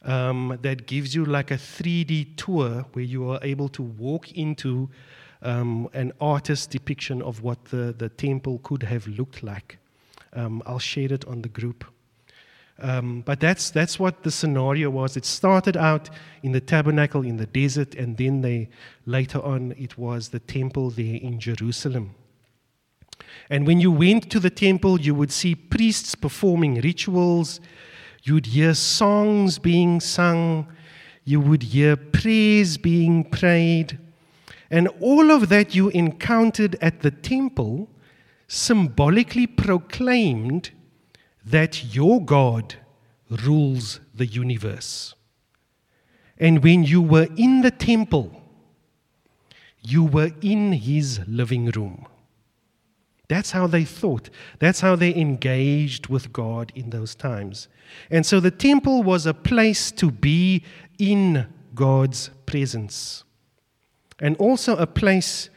um, 0.03 0.57
that 0.61 0.87
gives 0.87 1.13
you 1.13 1.25
like 1.25 1.51
a 1.51 1.57
3D 1.57 2.35
tour 2.35 2.85
where 2.93 3.05
you 3.05 3.29
are 3.29 3.39
able 3.43 3.69
to 3.69 3.83
walk 3.83 4.31
into 4.31 4.89
um, 5.41 5.89
an 5.93 6.11
artist's 6.19 6.67
depiction 6.67 7.21
of 7.21 7.41
what 7.41 7.65
the, 7.65 7.93
the 7.97 8.09
temple 8.09 8.59
could 8.63 8.83
have 8.83 9.07
looked 9.07 9.43
like. 9.43 9.77
Um, 10.33 10.63
I'll 10.65 10.79
share 10.79 11.11
it 11.11 11.25
on 11.25 11.41
the 11.41 11.49
group. 11.49 11.85
Um, 12.79 13.21
but 13.21 13.39
that's, 13.39 13.69
that's 13.69 13.99
what 13.99 14.23
the 14.23 14.31
scenario 14.31 14.89
was. 14.89 15.15
It 15.15 15.25
started 15.25 15.77
out 15.77 16.09
in 16.41 16.51
the 16.51 16.61
tabernacle 16.61 17.23
in 17.23 17.37
the 17.37 17.45
desert, 17.45 17.93
and 17.93 18.17
then 18.17 18.41
they, 18.41 18.69
later 19.05 19.39
on 19.41 19.73
it 19.77 19.97
was 19.97 20.29
the 20.29 20.39
temple 20.39 20.89
there 20.89 21.17
in 21.21 21.39
Jerusalem. 21.39 22.15
And 23.49 23.67
when 23.67 23.79
you 23.79 23.91
went 23.91 24.31
to 24.31 24.39
the 24.39 24.49
temple, 24.49 24.99
you 24.99 25.13
would 25.13 25.31
see 25.31 25.53
priests 25.53 26.15
performing 26.15 26.81
rituals 26.81 27.59
You'd 28.23 28.47
hear 28.47 28.73
songs 28.73 29.57
being 29.57 29.99
sung, 29.99 30.67
you 31.23 31.39
would 31.39 31.63
hear 31.63 31.95
prayers 31.95 32.77
being 32.77 33.23
prayed, 33.23 33.97
and 34.69 34.87
all 34.99 35.31
of 35.31 35.49
that 35.49 35.73
you 35.75 35.89
encountered 35.89 36.75
at 36.81 37.01
the 37.01 37.11
temple 37.11 37.89
symbolically 38.47 39.47
proclaimed 39.47 40.71
that 41.45 41.95
your 41.95 42.23
God 42.23 42.75
rules 43.29 43.99
the 44.13 44.25
universe. 44.25 45.15
And 46.37 46.63
when 46.63 46.83
you 46.83 47.01
were 47.01 47.27
in 47.37 47.61
the 47.61 47.71
temple, 47.71 48.41
you 49.81 50.03
were 50.03 50.31
in 50.41 50.73
his 50.73 51.21
living 51.27 51.67
room. 51.67 52.05
That's 53.31 53.51
how 53.51 53.65
they 53.65 53.85
thought. 53.85 54.29
That's 54.59 54.81
how 54.81 54.97
they 54.97 55.15
engaged 55.15 56.07
with 56.07 56.33
God 56.33 56.73
in 56.75 56.89
those 56.89 57.15
times. 57.15 57.69
And 58.09 58.25
so 58.25 58.41
the 58.41 58.51
temple 58.51 59.03
was 59.03 59.25
a 59.25 59.33
place 59.33 59.89
to 59.91 60.11
be 60.11 60.65
in 60.99 61.47
God's 61.73 62.29
presence, 62.45 63.23
and 64.19 64.35
also 64.35 64.75
a 64.75 64.85
place 64.85 65.49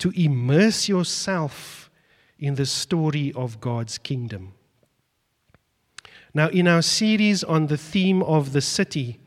to 0.00 0.10
immerse 0.10 0.90
yourself 0.90 1.90
in 2.38 2.56
the 2.56 2.66
story 2.66 3.32
of 3.34 3.62
God's 3.62 3.96
kingdom. 3.96 4.52
Now, 6.34 6.48
in 6.48 6.68
our 6.68 6.82
series 6.82 7.42
on 7.42 7.68
the 7.68 7.78
theme 7.78 8.22
of 8.24 8.52
the 8.52 8.60
city, 8.60 9.20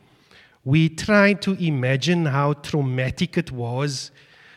we 0.63 0.89
tried 0.89 1.41
to 1.41 1.53
imagine 1.53 2.27
how 2.27 2.53
traumatic 2.53 3.35
it 3.35 3.51
was 3.51 4.11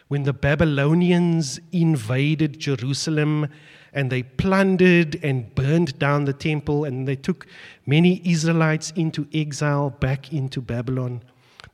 when 0.08 0.24
the 0.24 0.32
Babylonians 0.32 1.60
invaded 1.70 2.58
Jerusalem 2.58 3.48
and 3.92 4.10
they 4.10 4.22
plundered 4.22 5.18
and 5.22 5.54
burned 5.54 5.98
down 5.98 6.24
the 6.24 6.32
temple 6.32 6.84
and 6.84 7.06
they 7.06 7.16
took 7.16 7.46
many 7.86 8.20
Israelites 8.24 8.92
into 8.96 9.28
exile 9.32 9.90
back 9.90 10.32
into 10.32 10.60
Babylon. 10.60 11.22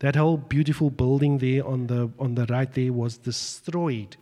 That 0.00 0.16
whole 0.16 0.36
beautiful 0.36 0.90
building 0.90 1.38
there 1.38 1.66
on 1.66 1.86
the, 1.86 2.10
on 2.18 2.34
the 2.34 2.46
right 2.46 2.72
there 2.72 2.92
was 2.92 3.18
destroyed. 3.18 4.16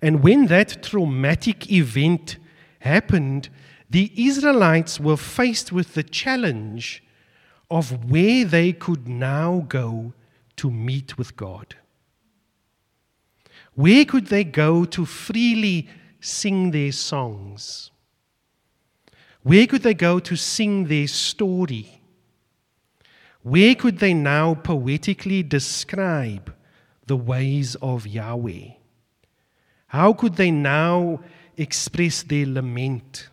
And 0.00 0.22
when 0.22 0.46
that 0.46 0.82
traumatic 0.82 1.70
event 1.70 2.38
happened, 2.80 3.50
the 3.90 4.10
Israelites 4.16 4.98
were 4.98 5.16
faced 5.16 5.70
with 5.72 5.94
the 5.94 6.02
challenge 6.02 7.02
of 7.70 8.10
where 8.10 8.44
they 8.44 8.72
could 8.72 9.06
now 9.08 9.64
go 9.68 10.14
to 10.56 10.70
meet 10.70 11.18
with 11.18 11.36
God. 11.36 11.76
Where 13.74 14.04
could 14.04 14.28
they 14.28 14.44
go 14.44 14.84
to 14.84 15.04
freely 15.04 15.88
sing 16.20 16.70
their 16.70 16.92
songs? 16.92 17.90
Where 19.42 19.66
could 19.66 19.82
they 19.82 19.94
go 19.94 20.20
to 20.20 20.36
sing 20.36 20.86
their 20.86 21.06
story? 21.08 22.00
Where 23.42 23.74
could 23.74 23.98
they 23.98 24.14
now 24.14 24.54
poetically 24.54 25.42
describe 25.42 26.54
the 27.06 27.16
ways 27.16 27.74
of 27.76 28.06
Yahweh? 28.06 28.68
How 29.88 30.12
could 30.12 30.36
they 30.36 30.50
now 30.50 31.20
express 31.56 32.22
their 32.22 32.46
lament, 32.46 33.28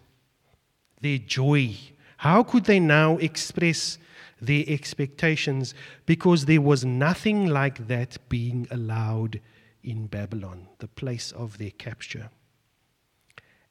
their 0.99 1.17
joy? 1.17 1.75
How 2.17 2.43
could 2.43 2.65
they 2.65 2.79
now 2.79 3.17
express 3.17 3.97
their 4.41 4.65
expectations? 4.67 5.73
Because 6.05 6.45
there 6.45 6.61
was 6.61 6.83
nothing 6.83 7.47
like 7.47 7.87
that 7.87 8.17
being 8.27 8.67
allowed 8.69 9.39
in 9.83 10.07
Babylon, 10.07 10.67
the 10.79 10.87
place 10.87 11.31
of 11.31 11.57
their 11.57 11.71
capture. 11.71 12.29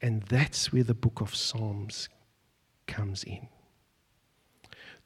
And 0.02 0.22
that's 0.24 0.72
where 0.72 0.84
the 0.84 0.94
book 0.94 1.20
of 1.20 1.34
Psalms 1.34 2.08
comes 2.86 3.24
in. 3.24 3.48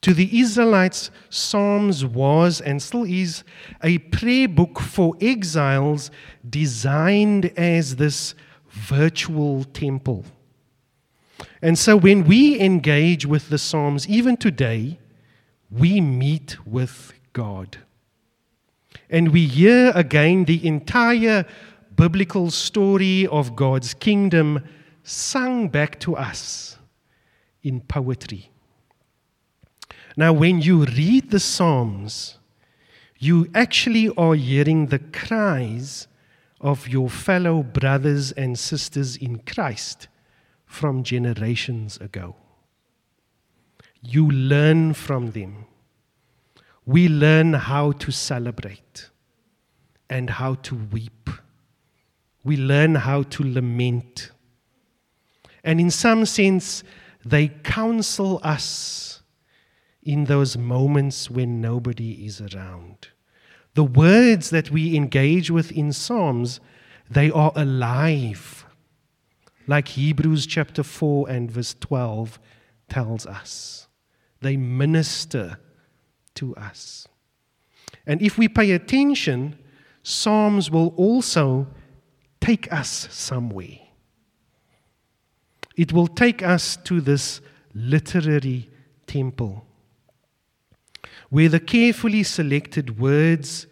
To 0.01 0.13
the 0.13 0.39
Israelites, 0.39 1.09
Psalms 1.29 2.05
was 2.05 2.61
and 2.61 2.81
still 2.81 3.03
is 3.03 3.43
a 3.83 3.97
prayer 3.97 4.47
book 4.47 4.79
for 4.79 5.15
exiles 5.19 6.11
designed 6.47 7.45
as 7.57 7.95
this 7.95 8.35
virtual 8.69 9.63
temple. 9.63 10.25
And 11.61 11.77
so 11.79 11.97
when 11.97 12.25
we 12.25 12.59
engage 12.59 13.25
with 13.25 13.49
the 13.49 13.57
Psalms, 13.57 14.07
even 14.07 14.37
today, 14.37 14.99
we 15.71 15.99
meet 15.99 16.65
with 16.67 17.13
God. 17.33 17.77
And 19.09 19.31
we 19.31 19.45
hear 19.47 19.91
again 19.95 20.45
the 20.45 20.65
entire 20.65 21.45
biblical 21.95 22.51
story 22.51 23.27
of 23.27 23.55
God's 23.55 23.93
kingdom 23.93 24.63
sung 25.03 25.69
back 25.69 25.99
to 26.01 26.15
us 26.15 26.77
in 27.63 27.81
poetry. 27.81 28.51
Now, 30.17 30.33
when 30.33 30.61
you 30.61 30.85
read 30.85 31.31
the 31.31 31.39
Psalms, 31.39 32.37
you 33.17 33.49
actually 33.53 34.09
are 34.15 34.35
hearing 34.35 34.87
the 34.87 34.99
cries 34.99 36.07
of 36.61 36.87
your 36.87 37.09
fellow 37.09 37.63
brothers 37.63 38.31
and 38.31 38.57
sisters 38.57 39.17
in 39.17 39.39
Christ 39.39 40.07
from 40.65 41.03
generations 41.03 41.97
ago. 41.97 42.35
You 44.01 44.29
learn 44.29 44.93
from 44.93 45.31
them 45.31 45.65
we 46.85 47.07
learn 47.07 47.53
how 47.53 47.91
to 47.93 48.11
celebrate 48.11 49.09
and 50.09 50.29
how 50.29 50.55
to 50.55 50.75
weep. 50.75 51.29
We 52.43 52.57
learn 52.57 52.95
how 52.95 53.23
to 53.23 53.43
lament. 53.43 54.31
And 55.63 55.81
in 55.81 55.89
some 55.89 56.25
sense, 56.25 56.83
they 57.23 57.47
counsel 57.47 58.39
us 58.43 59.23
in 60.03 60.25
those 60.25 60.55
moments 60.55 61.29
when 61.29 61.59
nobody 61.59 62.25
is 62.25 62.39
around. 62.39 63.07
The 63.73 63.83
words 63.83 64.51
that 64.51 64.69
we 64.69 64.95
engage 64.95 65.49
with 65.49 65.71
in 65.71 65.91
Psalms, 65.91 66.59
they 67.09 67.31
are 67.31 67.51
alive, 67.55 68.65
like 69.67 69.87
Hebrews 69.89 70.45
chapter 70.45 70.83
4 70.83 71.29
and 71.29 71.51
verse 71.51 71.75
12 71.79 72.39
tells 72.87 73.25
us. 73.25 73.87
They 74.41 74.55
minister 74.55 75.57
to 76.35 76.55
us. 76.55 77.07
And 78.05 78.21
if 78.21 78.37
we 78.37 78.47
pay 78.47 78.71
attention, 78.71 79.57
Psalms 80.03 80.69
will 80.69 80.93
also 80.97 81.67
take 82.39 82.71
us 82.71 83.07
somewhere. 83.11 83.79
It 85.75 85.91
will 85.91 86.07
take 86.07 86.43
us 86.43 86.77
to 86.83 87.01
this 87.01 87.41
literary 87.73 88.69
temple 89.07 89.65
where 91.29 91.49
the 91.49 91.59
carefully 91.59 92.23
selected 92.23 92.99
words 92.99 93.67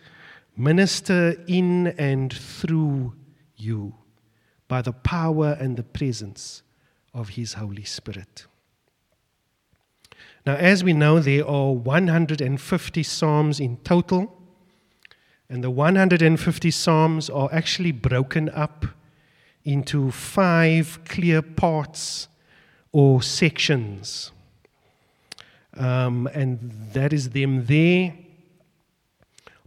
minister 0.58 1.36
in 1.48 1.88
and 1.88 2.34
through 2.34 3.13
you 3.55 3.93
by 4.67 4.82
the 4.82 4.91
power 4.91 5.55
and 5.60 5.77
the 5.77 5.84
presence 5.84 6.63
of 7.13 7.29
His 7.29 7.53
Holy 7.53 7.84
Spirit. 7.84 8.48
Now, 10.45 10.55
as 10.55 10.83
we 10.83 10.91
know, 10.91 11.19
there 11.19 11.47
are 11.47 11.71
150 11.71 13.03
Psalms 13.03 13.59
in 13.62 13.77
total, 13.77 14.38
and 15.50 15.63
the 15.63 15.71
150 15.71 16.71
Psalms 16.71 17.29
are 17.29 17.50
actually 17.53 17.93
broken 17.93 18.50
up 18.50 18.85
into 19.63 20.12
five 20.12 21.00
clear 21.05 21.41
parts 21.41 22.27
or 22.91 23.21
sections. 23.21 24.31
Um, 25.75 26.27
and 26.33 26.89
that 26.93 27.13
is 27.13 27.29
them 27.29 27.65
there. 27.65 28.13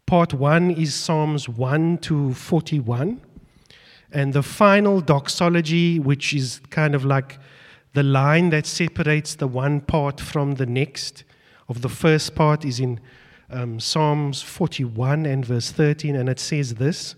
Part 0.05 0.35
one 0.35 0.71
is 0.71 0.95
Psalms 0.95 1.49
1 1.49 1.99
to 1.99 2.35
41. 2.35 3.21
And 4.13 4.33
the 4.33 4.43
final 4.43 5.01
doxology, 5.01 5.99
which 5.99 6.33
is 6.33 6.61
kind 6.71 6.95
of 6.95 7.05
like 7.05 7.39
the 7.97 8.03
line 8.03 8.51
that 8.51 8.67
separates 8.67 9.35
the 9.37 9.47
one 9.47 9.81
part 9.81 10.21
from 10.21 10.57
the 10.57 10.67
next, 10.67 11.25
of 11.67 11.81
the 11.81 11.89
first 11.89 12.35
part, 12.35 12.63
is 12.63 12.79
in 12.79 13.01
um, 13.49 13.81
Psalms 13.81 14.43
41 14.43 15.25
and 15.25 15.43
verse 15.47 15.71
13. 15.71 16.15
And 16.15 16.29
it 16.29 16.39
says 16.39 16.75
this 16.75 17.15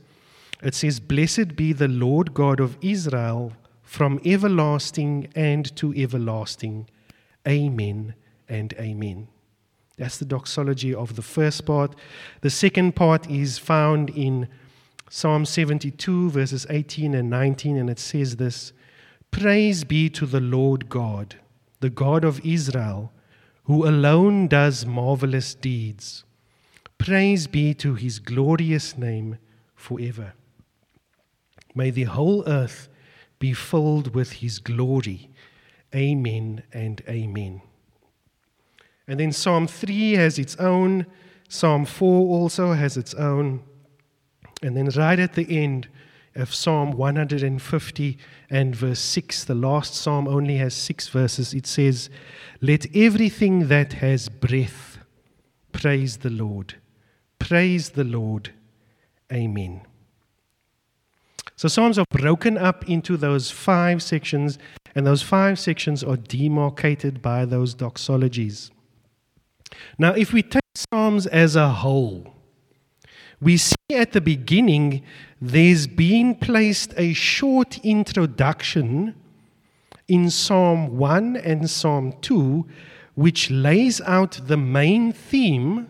it 0.63 0.77
says, 0.77 1.01
Blessed 1.01 1.57
be 1.57 1.73
the 1.73 1.89
Lord 1.89 2.33
God 2.33 2.61
of 2.61 2.79
Israel 2.81 3.55
from 3.83 4.21
everlasting 4.25 5.33
and 5.35 5.75
to 5.75 5.93
everlasting. 5.97 6.89
Amen 7.47 8.15
and 8.49 8.73
amen. 8.75 9.27
That's 9.97 10.19
the 10.19 10.27
doxology 10.27 10.95
of 10.95 11.17
the 11.17 11.23
first 11.23 11.67
part. 11.67 11.97
The 12.43 12.51
second 12.51 12.95
part 12.95 13.29
is 13.29 13.59
found 13.59 14.11
in 14.11 14.47
Psalm 15.11 15.45
72, 15.45 16.31
verses 16.31 16.69
18 16.71 17.17
and 17.17 17.29
19, 17.29 17.77
and 17.77 17.91
it 17.91 17.99
says 17.99 18.37
this 18.37 18.73
Praise 19.31 19.85
be 19.85 20.09
to 20.11 20.27
the 20.27 20.41
Lord 20.41 20.89
God, 20.89 21.37
the 21.81 21.91
God 21.91 22.25
of 22.25 22.45
Israel, 22.45 23.13
who 23.65 23.87
alone 23.87 24.49
does 24.49 24.87
marvelous 24.87 25.55
deeds. 25.55 26.25
Praise 26.97 27.47
be 27.47 27.75
to 27.75 27.95
his 27.95 28.19
glorious 28.19 28.99
name 28.99 29.39
forever. 29.75 30.33
May 31.75 31.91
the 31.91 32.05
whole 32.05 32.43
earth 32.49 32.89
be 33.39 33.53
filled 33.53 34.15
with 34.15 34.33
his 34.33 34.59
glory. 34.59 35.31
Amen 35.95 36.65
and 36.73 37.03
amen. 37.09 37.63
And 39.07 39.21
then 39.21 39.33
Psalm 39.33 39.67
3 39.67 40.15
has 40.15 40.39
its 40.39 40.57
own, 40.57 41.07
Psalm 41.49 41.87
4 41.87 42.27
also 42.29 42.73
has 42.73 42.97
its 42.97 43.15
own. 43.15 43.63
And 44.63 44.77
then 44.77 44.89
right 44.91 45.19
at 45.19 45.35
the 45.35 45.47
end 45.57 45.89
of 46.35 46.55
Psalm 46.55 46.93
150 46.93 48.19
and 48.51 48.77
verse 48.77 49.01
6, 49.01 49.45
the 49.45 49.55
last 49.55 49.95
psalm 49.95 50.29
only 50.29 50.57
has 50.57 50.75
six 50.75 51.09
verses, 51.09 51.55
it 51.55 51.67
says, 51.67 52.11
Let 52.61 52.87
everything 52.95 53.69
that 53.69 53.95
has 53.95 54.29
breath 54.29 54.99
praise 55.73 56.19
the 56.19 56.31
Lord. 56.31 56.75
Praise 57.39 57.91
the 57.91 58.05
Lord. 58.05 58.53
Amen. 59.33 59.83
So 61.57 61.67
Psalms 61.67 61.99
are 61.99 62.05
broken 62.11 62.57
up 62.57 62.89
into 62.89 63.17
those 63.17 63.51
five 63.51 64.03
sections, 64.03 64.59
and 64.95 65.07
those 65.07 65.23
five 65.23 65.59
sections 65.59 66.05
are 66.05 66.17
demarcated 66.17 67.21
by 67.21 67.45
those 67.45 67.75
doxologies. 67.75 68.71
Now, 69.99 70.13
if 70.13 70.33
we 70.33 70.43
take 70.43 70.63
Psalms 70.77 71.27
as 71.27 71.57
a 71.57 71.69
whole, 71.69 72.38
we 73.41 73.57
see 73.57 73.75
at 73.95 74.13
the 74.13 74.21
beginning 74.21 75.03
there's 75.41 75.87
been 75.87 76.35
placed 76.35 76.93
a 76.97 77.13
short 77.13 77.79
introduction 77.85 79.15
in 80.09 80.31
Psalm 80.31 80.97
1 80.97 81.37
and 81.37 81.71
Psalm 81.71 82.15
2, 82.21 82.67
which 83.15 83.51
lays 83.51 84.01
out 84.01 84.41
the 84.47 84.57
main 84.57 85.13
theme 85.13 85.89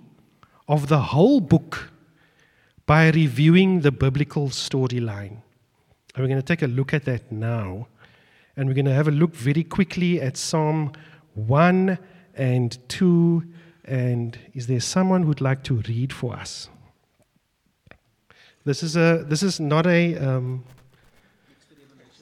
of 0.67 0.89
the 0.89 1.01
whole 1.01 1.41
book 1.41 1.91
by 2.85 3.11
reviewing 3.11 3.81
the 3.81 3.93
biblical 3.93 4.49
storyline. 4.49 5.41
And 6.15 6.25
we're 6.25 6.29
going 6.29 6.41
to 6.41 6.43
take 6.43 6.63
a 6.63 6.67
look 6.67 6.93
at 6.93 7.05
that 7.05 7.31
now. 7.31 7.89
And 8.57 8.69
we're 8.69 8.75
going 8.75 8.87
to 8.87 8.95
have 8.95 9.09
a 9.09 9.13
look 9.13 9.35
very 9.35 9.63
quickly 9.63 10.21
at 10.21 10.37
Psalm 10.37 10.93
1 11.35 11.99
and 12.35 12.79
2 12.89 13.45
and 13.85 14.39
is 14.53 14.67
there 14.67 14.81
someone 14.81 15.23
who'd 15.23 15.41
like 15.41 15.63
to 15.65 15.77
read 15.89 16.13
for 16.13 16.35
us? 16.35 16.69
This 18.69 18.83
is, 18.83 18.99
a, 18.99 19.25
this 19.27 19.43
is 19.43 19.61
not 19.61 19.87
a, 19.87 20.15
um, 20.17 20.63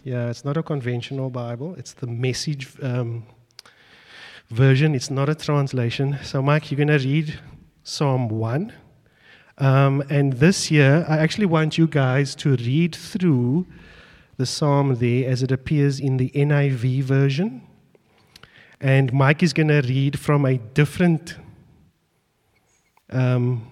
yeah, 0.05 0.31
it's 0.31 0.45
not 0.45 0.57
a 0.57 0.63
conventional 0.63 1.29
Bible. 1.29 1.75
It's 1.75 1.93
the 1.93 2.07
message 2.07 2.69
um, 2.81 3.27
version. 4.51 4.95
It's 4.95 5.11
not 5.11 5.29
a 5.29 5.35
translation. 5.35 6.21
So, 6.23 6.41
Mike, 6.43 6.71
you're 6.71 6.77
going 6.77 7.01
to 7.01 7.05
read 7.05 7.41
Psalm 7.83 8.29
1. 8.29 8.73
Um, 9.59 10.05
and 10.09 10.35
this 10.35 10.71
year, 10.71 11.05
I 11.09 11.19
actually 11.19 11.47
want 11.47 11.79
you 11.79 11.89
guys 11.89 12.37
to 12.37 12.51
read 12.51 12.95
through 12.95 13.67
the 14.37 14.47
psalm 14.47 14.95
there 14.95 15.29
as 15.29 15.43
it 15.43 15.51
appears 15.51 15.99
in 15.99 16.17
the 16.17 16.31
NIV 16.31 17.03
version. 17.03 17.63
And 18.81 19.13
Mike 19.13 19.43
is 19.43 19.53
going 19.53 19.67
to 19.67 19.81
read 19.81 20.17
from 20.17 20.45
a 20.45 20.59
different 20.59 21.39
um, 23.11 23.67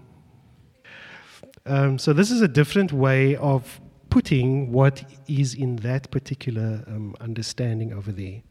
um, 1.66 1.98
so, 1.98 2.12
this 2.12 2.31
is 2.31 2.42
a 2.42 2.48
different 2.48 2.92
way 2.92 3.37
of 3.37 3.81
putting 4.11 4.70
what 4.70 5.03
is 5.27 5.55
in 5.55 5.77
that 5.77 6.11
particular 6.11 6.85
um, 6.87 7.16
understanding 7.20 7.92
over 7.92 8.12
there. 8.12 8.42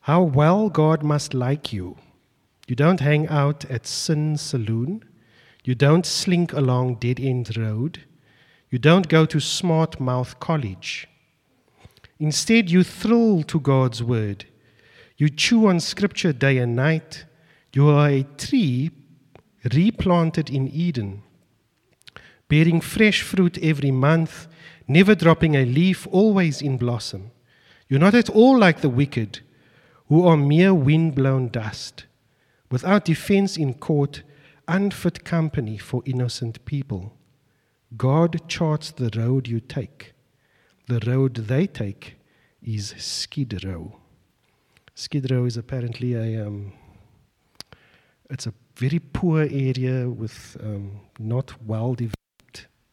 How 0.00 0.22
well 0.22 0.68
God 0.70 1.02
must 1.02 1.34
like 1.34 1.72
you. 1.72 1.96
You 2.66 2.74
don't 2.74 3.00
hang 3.00 3.28
out 3.28 3.64
at 3.66 3.86
Sin 3.86 4.36
Saloon. 4.36 5.04
You 5.64 5.74
don't 5.74 6.06
slink 6.06 6.52
along 6.52 6.96
Dead 6.96 7.20
End 7.20 7.56
Road. 7.56 8.04
You 8.70 8.78
don't 8.78 9.08
go 9.08 9.26
to 9.26 9.40
Smart 9.40 10.00
Mouth 10.00 10.40
College. 10.40 11.08
Instead, 12.18 12.70
you 12.70 12.82
thrill 12.82 13.42
to 13.44 13.60
God's 13.60 14.02
Word. 14.02 14.46
You 15.16 15.28
chew 15.28 15.66
on 15.66 15.80
Scripture 15.80 16.32
day 16.32 16.58
and 16.58 16.74
night. 16.74 17.24
You 17.72 17.88
are 17.90 18.08
a 18.08 18.22
tree 18.36 18.90
replanted 19.74 20.50
in 20.50 20.68
Eden, 20.68 21.22
bearing 22.48 22.80
fresh 22.80 23.22
fruit 23.22 23.58
every 23.62 23.90
month, 23.90 24.46
never 24.86 25.14
dropping 25.14 25.54
a 25.54 25.64
leaf, 25.64 26.06
always 26.10 26.62
in 26.62 26.76
blossom. 26.76 27.30
You're 27.88 28.00
not 28.00 28.14
at 28.14 28.30
all 28.30 28.58
like 28.58 28.80
the 28.80 28.88
wicked, 28.88 29.40
who 30.08 30.26
are 30.26 30.36
mere 30.36 30.72
wind-blown 30.74 31.48
dust, 31.48 32.04
without 32.70 33.04
defense 33.04 33.56
in 33.56 33.74
court, 33.74 34.22
unfit 34.68 35.24
company 35.24 35.78
for 35.78 36.02
innocent 36.04 36.64
people. 36.64 37.16
God 37.96 38.48
charts 38.48 38.90
the 38.90 39.10
road 39.16 39.48
you 39.48 39.60
take. 39.60 40.12
The 40.88 41.00
road 41.06 41.34
they 41.34 41.66
take 41.66 42.16
is 42.62 42.94
Skid 42.98 43.64
Row. 43.64 43.98
Skid 44.94 45.30
Row 45.30 45.44
is 45.44 45.56
apparently 45.56 46.14
a 46.14 46.46
um, 46.46 46.72
it's 48.28 48.46
a 48.46 48.54
very 48.76 48.98
poor 48.98 49.42
area 49.42 50.08
with 50.08 50.56
um, 50.60 51.00
not 51.18 51.54
well 51.62 51.94
developed 51.94 52.25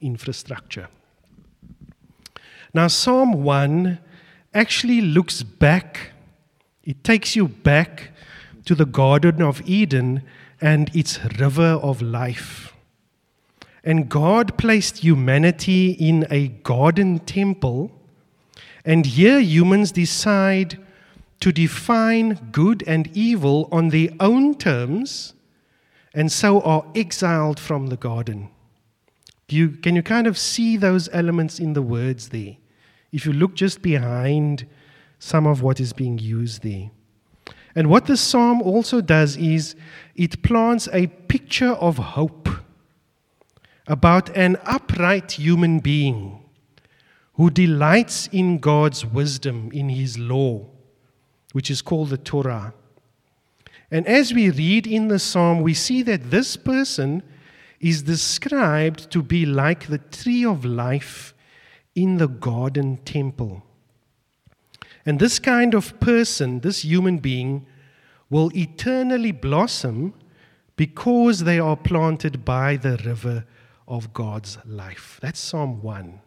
infrastructure. 0.04 0.88
Now, 2.74 2.88
Psalm 2.88 3.44
1 3.44 4.00
actually 4.54 5.02
looks 5.02 5.44
back, 5.44 6.12
it 6.84 7.04
takes 7.04 7.36
you 7.36 7.48
back 7.48 8.12
to 8.66 8.76
the 8.76 8.86
Garden 8.86 9.42
of 9.42 9.62
Eden 9.66 10.24
and 10.62 10.96
its 10.96 11.20
river 11.40 11.80
of 11.82 12.02
life. 12.02 12.74
And 13.84 14.10
God 14.10 14.58
placed 14.58 15.00
humanity 15.00 15.92
in 15.92 16.26
a 16.30 16.48
garden 16.48 17.20
temple, 17.20 17.92
and 18.86 19.06
here 19.06 19.40
humans 19.40 19.92
decide 19.92 20.80
to 21.42 21.52
define 21.52 22.50
good 22.52 22.84
and 22.88 23.10
evil 23.16 23.68
on 23.72 23.90
their 23.90 24.10
own 24.20 24.56
terms 24.56 25.34
and 26.14 26.32
so 26.32 26.62
are 26.62 26.86
exiled 26.96 27.60
from 27.60 27.88
the 27.88 27.98
garden. 27.98 28.50
You, 29.54 29.70
can 29.70 29.96
you 29.96 30.02
kind 30.02 30.26
of 30.26 30.38
see 30.38 30.78
those 30.78 31.10
elements 31.14 31.60
in 31.60 31.74
the 31.74 31.82
words 31.82 32.30
there? 32.30 32.58
If 33.12 33.26
you 33.28 33.34
look 33.34 33.54
just 33.54 33.84
behind 33.84 34.66
some 35.20 35.46
of 35.46 35.62
what 35.62 35.80
is 35.80 35.94
being 35.94 36.18
used 36.18 36.64
there. 36.64 36.90
And 37.76 37.88
what 37.88 38.08
the 38.08 38.18
psalm 38.18 38.62
also 38.62 39.00
does 39.00 39.38
is 39.38 39.76
it 40.16 40.42
plants 40.44 40.90
a 40.92 41.08
picture 41.08 41.72
of 41.72 41.98
hope 41.98 42.50
about 43.88 44.36
an 44.36 44.58
upright 44.66 45.34
human 45.34 45.80
being 45.80 46.44
who 47.36 47.50
delights 47.50 48.28
in 48.32 48.58
God's 48.58 49.06
wisdom, 49.06 49.70
in 49.72 49.90
his 49.90 50.18
law, 50.18 50.66
which 51.52 51.70
is 51.70 51.82
called 51.82 52.10
the 52.10 52.18
Torah. 52.18 52.74
And 53.92 54.08
as 54.08 54.34
we 54.34 54.50
read 54.50 54.88
in 54.88 55.10
the 55.10 55.20
psalm, 55.20 55.62
we 55.62 55.74
see 55.76 56.02
that 56.04 56.32
this 56.32 56.58
person 56.58 57.22
is 57.84 58.04
described 58.04 59.12
to 59.12 59.22
be 59.22 59.46
like 59.46 59.88
the 59.88 59.98
tree 59.98 60.46
of 60.46 60.64
life 60.64 61.34
in 61.96 62.18
the 62.18 62.28
garden 62.28 62.98
temple. 63.04 63.62
And 65.06 65.20
this 65.20 65.38
kind 65.38 65.74
of 65.74 66.00
person, 66.00 66.62
this 66.62 66.86
human 66.86 67.18
being, 67.18 67.66
will 68.30 68.50
eternally 68.56 69.34
blossom 69.34 70.14
because 70.78 71.44
they 71.44 71.60
are 71.60 71.76
planted 71.76 72.46
by 72.46 72.78
the 72.78 72.98
river 73.06 73.46
of 73.86 74.14
God's 74.14 74.58
life. 74.66 75.20
That's 75.22 75.40
Psalm 75.40 75.82
1. 75.82 76.22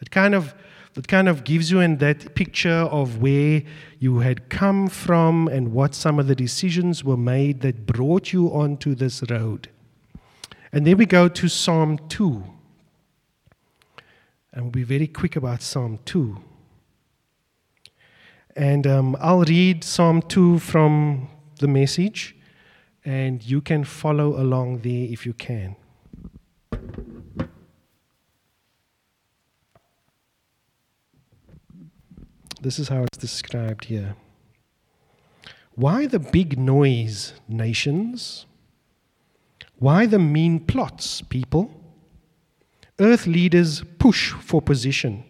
It 0.00 0.10
kind 0.10 0.34
of 0.34 0.54
it 0.96 1.06
kind 1.06 1.28
of 1.28 1.44
gives 1.44 1.70
you 1.70 1.78
in 1.80 1.98
that 1.98 2.34
picture 2.34 2.88
of 2.90 3.18
where 3.18 3.62
you 4.00 4.18
had 4.18 4.48
come 4.48 4.88
from 4.88 5.46
and 5.46 5.72
what 5.72 5.94
some 5.94 6.18
of 6.18 6.26
the 6.26 6.34
decisions 6.34 7.04
were 7.04 7.16
made 7.16 7.60
that 7.60 7.86
brought 7.86 8.32
you 8.32 8.48
onto 8.48 8.96
this 8.96 9.22
road. 9.30 9.68
And 10.72 10.86
then 10.86 10.96
we 10.96 11.06
go 11.06 11.28
to 11.28 11.48
Psalm 11.48 11.98
2. 12.08 12.44
And 14.52 14.64
we'll 14.64 14.70
be 14.70 14.82
very 14.82 15.06
quick 15.06 15.36
about 15.36 15.62
Psalm 15.62 15.98
2. 16.04 16.38
And 18.56 18.86
um, 18.86 19.16
I'll 19.20 19.44
read 19.44 19.84
Psalm 19.84 20.20
2 20.20 20.58
from 20.58 21.28
the 21.60 21.68
message, 21.68 22.36
and 23.04 23.42
you 23.42 23.60
can 23.60 23.84
follow 23.84 24.40
along 24.40 24.78
there 24.80 25.06
if 25.12 25.24
you 25.24 25.32
can. 25.32 25.76
This 32.60 32.80
is 32.80 32.88
how 32.88 33.04
it's 33.04 33.18
described 33.18 33.84
here. 33.84 34.16
Why 35.76 36.06
the 36.06 36.18
big 36.18 36.58
noise, 36.58 37.34
nations? 37.48 38.46
Why 39.78 40.06
the 40.06 40.18
mean 40.18 40.60
plots, 40.60 41.22
people? 41.22 41.70
Earth 42.98 43.26
leaders 43.26 43.82
push 43.98 44.32
for 44.32 44.60
position. 44.60 45.24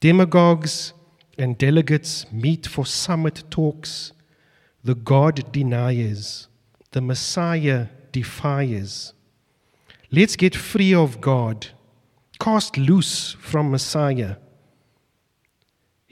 Demagogues 0.00 0.92
and 1.38 1.56
delegates 1.56 2.30
meet 2.32 2.66
for 2.66 2.84
summit 2.84 3.44
talks. 3.50 4.12
The 4.82 4.94
God 4.94 5.52
deniers, 5.52 6.48
the 6.90 7.00
Messiah 7.00 7.86
defies. 8.12 9.12
Let's 10.10 10.36
get 10.36 10.54
free 10.54 10.92
of 10.92 11.20
God, 11.20 11.68
cast 12.38 12.76
loose 12.76 13.32
from 13.40 13.70
Messiah. 13.70 14.36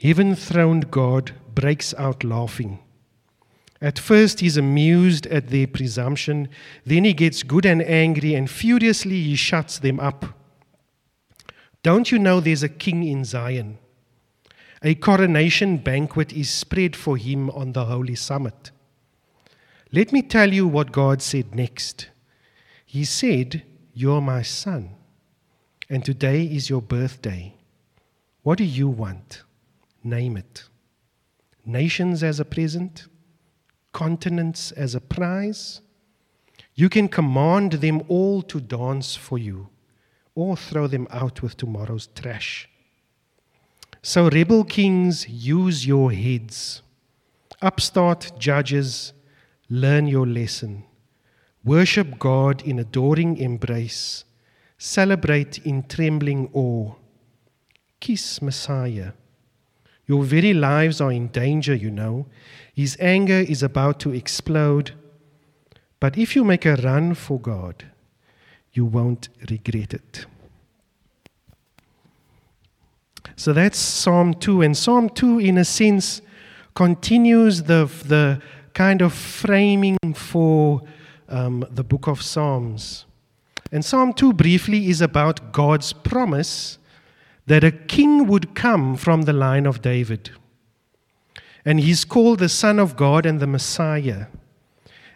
Heaven 0.01 0.35
throned 0.35 0.91
God 0.91 1.33
breaks 1.53 1.93
out 1.95 2.23
laughing. 2.23 2.79
At 3.83 3.99
first, 3.99 4.39
he's 4.39 4.55
amused 4.55 5.27
at 5.27 5.49
their 5.49 5.67
presumption. 5.67 6.47
Then 6.85 7.03
he 7.03 7.13
gets 7.13 7.43
good 7.43 7.65
and 7.65 7.81
angry, 7.83 8.33
and 8.33 8.49
furiously 8.49 9.21
he 9.21 9.35
shuts 9.35 9.77
them 9.77 9.99
up. 9.99 10.25
Don't 11.83 12.09
you 12.09 12.17
know 12.17 12.39
there's 12.39 12.63
a 12.63 12.69
king 12.69 13.03
in 13.03 13.25
Zion? 13.25 13.77
A 14.81 14.95
coronation 14.95 15.79
banquet 15.79 16.31
is 16.31 16.49
spread 16.49 16.95
for 16.95 17.17
him 17.17 17.49
on 17.49 17.73
the 17.73 17.83
holy 17.83 18.15
summit. 18.15 18.71
Let 19.91 20.13
me 20.13 20.21
tell 20.21 20.53
you 20.53 20.65
what 20.65 20.93
God 20.93 21.21
said 21.21 21.53
next. 21.53 22.07
He 22.85 23.03
said, 23.03 23.63
You're 23.93 24.21
my 24.21 24.43
son, 24.43 24.91
and 25.89 26.05
today 26.05 26.45
is 26.45 26.69
your 26.69 26.81
birthday. 26.81 27.53
What 28.43 28.59
do 28.59 28.63
you 28.63 28.87
want? 28.87 29.43
Name 30.05 30.37
it. 30.37 30.63
Nations 31.65 32.23
as 32.23 32.39
a 32.39 32.45
present, 32.45 33.07
continents 33.93 34.71
as 34.73 34.95
a 34.95 35.01
prize. 35.01 35.81
You 36.75 36.89
can 36.89 37.07
command 37.07 37.73
them 37.73 38.01
all 38.07 38.41
to 38.43 38.59
dance 38.59 39.15
for 39.15 39.37
you, 39.37 39.69
or 40.35 40.57
throw 40.57 40.87
them 40.87 41.07
out 41.11 41.41
with 41.41 41.55
tomorrow's 41.55 42.07
trash. 42.07 42.67
So, 44.01 44.29
rebel 44.29 44.65
kings, 44.65 45.29
use 45.29 45.87
your 45.87 46.11
heads. 46.11 46.81
Upstart 47.61 48.33
judges, 48.37 49.13
learn 49.69 50.07
your 50.07 50.27
lesson. 50.27 50.83
Worship 51.63 52.19
God 52.19 52.61
in 52.63 52.79
adoring 52.79 53.37
embrace. 53.37 54.25
Celebrate 54.77 55.59
in 55.59 55.83
trembling 55.83 56.49
awe. 56.51 56.91
Kiss 58.01 58.41
Messiah. 58.41 59.13
Your 60.05 60.23
very 60.23 60.53
lives 60.53 60.99
are 60.99 61.13
in 61.13 61.27
danger, 61.27 61.73
you 61.73 61.89
know. 61.89 62.25
His 62.73 62.97
anger 62.99 63.39
is 63.39 63.61
about 63.61 63.99
to 64.01 64.13
explode. 64.13 64.91
But 65.99 66.17
if 66.17 66.35
you 66.35 66.43
make 66.43 66.65
a 66.65 66.75
run 66.75 67.13
for 67.13 67.39
God, 67.39 67.85
you 68.73 68.83
won't 68.83 69.29
regret 69.49 69.93
it. 69.93 70.25
So 73.35 73.53
that's 73.53 73.77
Psalm 73.77 74.33
2. 74.33 74.63
And 74.63 74.75
Psalm 74.75 75.09
2, 75.09 75.39
in 75.39 75.57
a 75.57 75.65
sense, 75.65 76.21
continues 76.75 77.63
the, 77.63 77.89
the 78.05 78.41
kind 78.73 79.01
of 79.01 79.13
framing 79.13 79.97
for 80.15 80.81
um, 81.29 81.65
the 81.69 81.83
book 81.83 82.07
of 82.07 82.21
Psalms. 82.21 83.05
And 83.71 83.85
Psalm 83.85 84.13
2 84.13 84.33
briefly 84.33 84.89
is 84.89 85.01
about 85.01 85.51
God's 85.51 85.93
promise 85.93 86.77
that 87.45 87.63
a 87.63 87.71
king 87.71 88.27
would 88.27 88.55
come 88.55 88.95
from 88.95 89.23
the 89.23 89.33
line 89.33 89.65
of 89.65 89.81
David. 89.81 90.31
And 91.65 91.79
he's 91.79 92.05
called 92.05 92.39
the 92.39 92.49
Son 92.49 92.79
of 92.79 92.95
God 92.95 93.25
and 93.25 93.39
the 93.39 93.47
Messiah. 93.47 94.27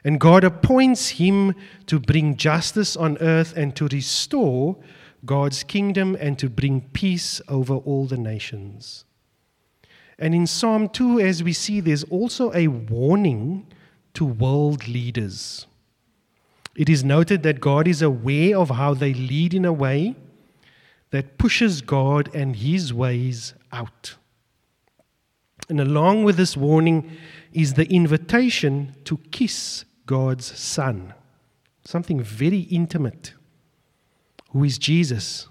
And 0.03 0.19
God 0.19 0.43
appoints 0.43 1.09
him 1.09 1.53
to 1.87 1.99
bring 1.99 2.37
justice 2.37 2.95
on 2.95 3.17
earth 3.19 3.55
and 3.57 3.75
to 3.75 3.87
restore 3.87 4.77
God's 5.25 5.63
kingdom 5.63 6.15
and 6.19 6.39
to 6.39 6.49
bring 6.49 6.81
peace 6.93 7.41
over 7.47 7.75
all 7.75 8.05
the 8.05 8.17
nations. 8.17 9.03
And 10.19 10.33
in 10.33 10.47
Psalm 10.47 10.89
2, 10.89 11.19
as 11.19 11.43
we 11.43 11.53
see, 11.53 11.79
there's 11.79 12.03
also 12.05 12.53
a 12.53 12.67
warning 12.67 13.67
to 14.13 14.25
world 14.25 14.87
leaders. 14.87 15.67
It 16.75 16.89
is 16.89 17.03
noted 17.03 17.43
that 17.43 17.59
God 17.59 17.87
is 17.87 18.01
aware 18.01 18.57
of 18.57 18.69
how 18.69 18.93
they 18.93 19.13
lead 19.13 19.53
in 19.53 19.65
a 19.65 19.73
way 19.73 20.15
that 21.11 21.37
pushes 21.37 21.81
God 21.81 22.33
and 22.33 22.55
his 22.55 22.93
ways 22.93 23.53
out. 23.71 24.15
And 25.69 25.81
along 25.81 26.23
with 26.23 26.37
this 26.37 26.55
warning 26.55 27.11
is 27.51 27.73
the 27.73 27.91
invitation 27.91 28.95
to 29.03 29.17
kiss 29.31 29.85
God's 30.05 30.57
Son, 30.57 31.13
something 31.83 32.21
very 32.21 32.61
intimate, 32.61 33.33
who 34.51 34.63
is 34.63 34.77
Jesus, 34.77 35.47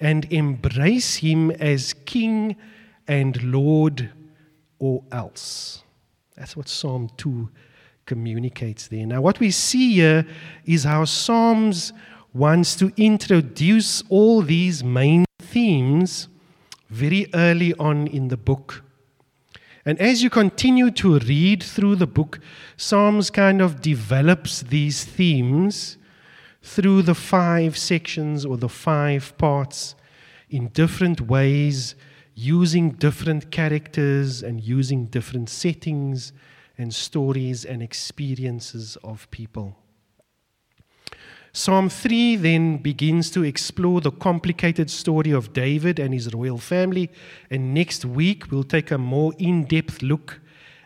and 0.00 0.30
embrace 0.32 1.16
him 1.16 1.50
as 1.50 1.92
King 2.06 2.56
and 3.06 3.42
Lord 3.42 4.10
or 4.78 5.02
else. 5.12 5.82
That's 6.36 6.56
what 6.56 6.68
Psalm 6.68 7.10
2 7.16 7.48
communicates 8.06 8.88
there. 8.88 9.06
Now, 9.06 9.20
what 9.20 9.40
we 9.40 9.50
see 9.50 9.94
here 9.94 10.26
is 10.64 10.84
how 10.84 11.04
Psalms 11.04 11.92
wants 12.32 12.76
to 12.76 12.92
introduce 12.96 14.02
all 14.08 14.40
these 14.40 14.82
main 14.82 15.24
themes 15.38 16.28
very 16.88 17.28
early 17.34 17.74
on 17.74 18.06
in 18.06 18.28
the 18.28 18.36
book. 18.36 18.84
And 19.88 19.98
as 20.00 20.22
you 20.22 20.28
continue 20.28 20.90
to 20.90 21.18
read 21.20 21.62
through 21.62 21.96
the 21.96 22.06
book, 22.06 22.40
Psalms 22.76 23.30
kind 23.30 23.62
of 23.62 23.80
develops 23.80 24.60
these 24.60 25.02
themes 25.02 25.96
through 26.62 27.00
the 27.00 27.14
five 27.14 27.78
sections 27.78 28.44
or 28.44 28.58
the 28.58 28.68
five 28.68 29.32
parts 29.38 29.94
in 30.50 30.68
different 30.68 31.22
ways, 31.22 31.94
using 32.34 32.90
different 32.90 33.50
characters 33.50 34.42
and 34.42 34.62
using 34.62 35.06
different 35.06 35.48
settings 35.48 36.34
and 36.76 36.94
stories 36.94 37.64
and 37.64 37.82
experiences 37.82 38.98
of 39.02 39.26
people. 39.30 39.74
Psalm 41.52 41.88
3 41.88 42.36
then 42.36 42.76
begins 42.76 43.30
to 43.30 43.42
explore 43.42 44.00
the 44.00 44.10
complicated 44.10 44.90
story 44.90 45.30
of 45.30 45.52
David 45.52 45.98
and 45.98 46.12
his 46.12 46.32
royal 46.32 46.58
family. 46.58 47.10
And 47.50 47.72
next 47.72 48.04
week, 48.04 48.50
we'll 48.50 48.64
take 48.64 48.90
a 48.90 48.98
more 48.98 49.32
in 49.38 49.64
depth 49.64 50.02
look 50.02 50.40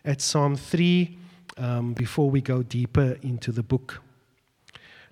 at 0.04 0.20
Psalm 0.20 0.56
3 0.56 1.18
um, 1.58 1.92
before 1.94 2.30
we 2.30 2.40
go 2.40 2.62
deeper 2.62 3.18
into 3.22 3.52
the 3.52 3.62
book. 3.62 4.00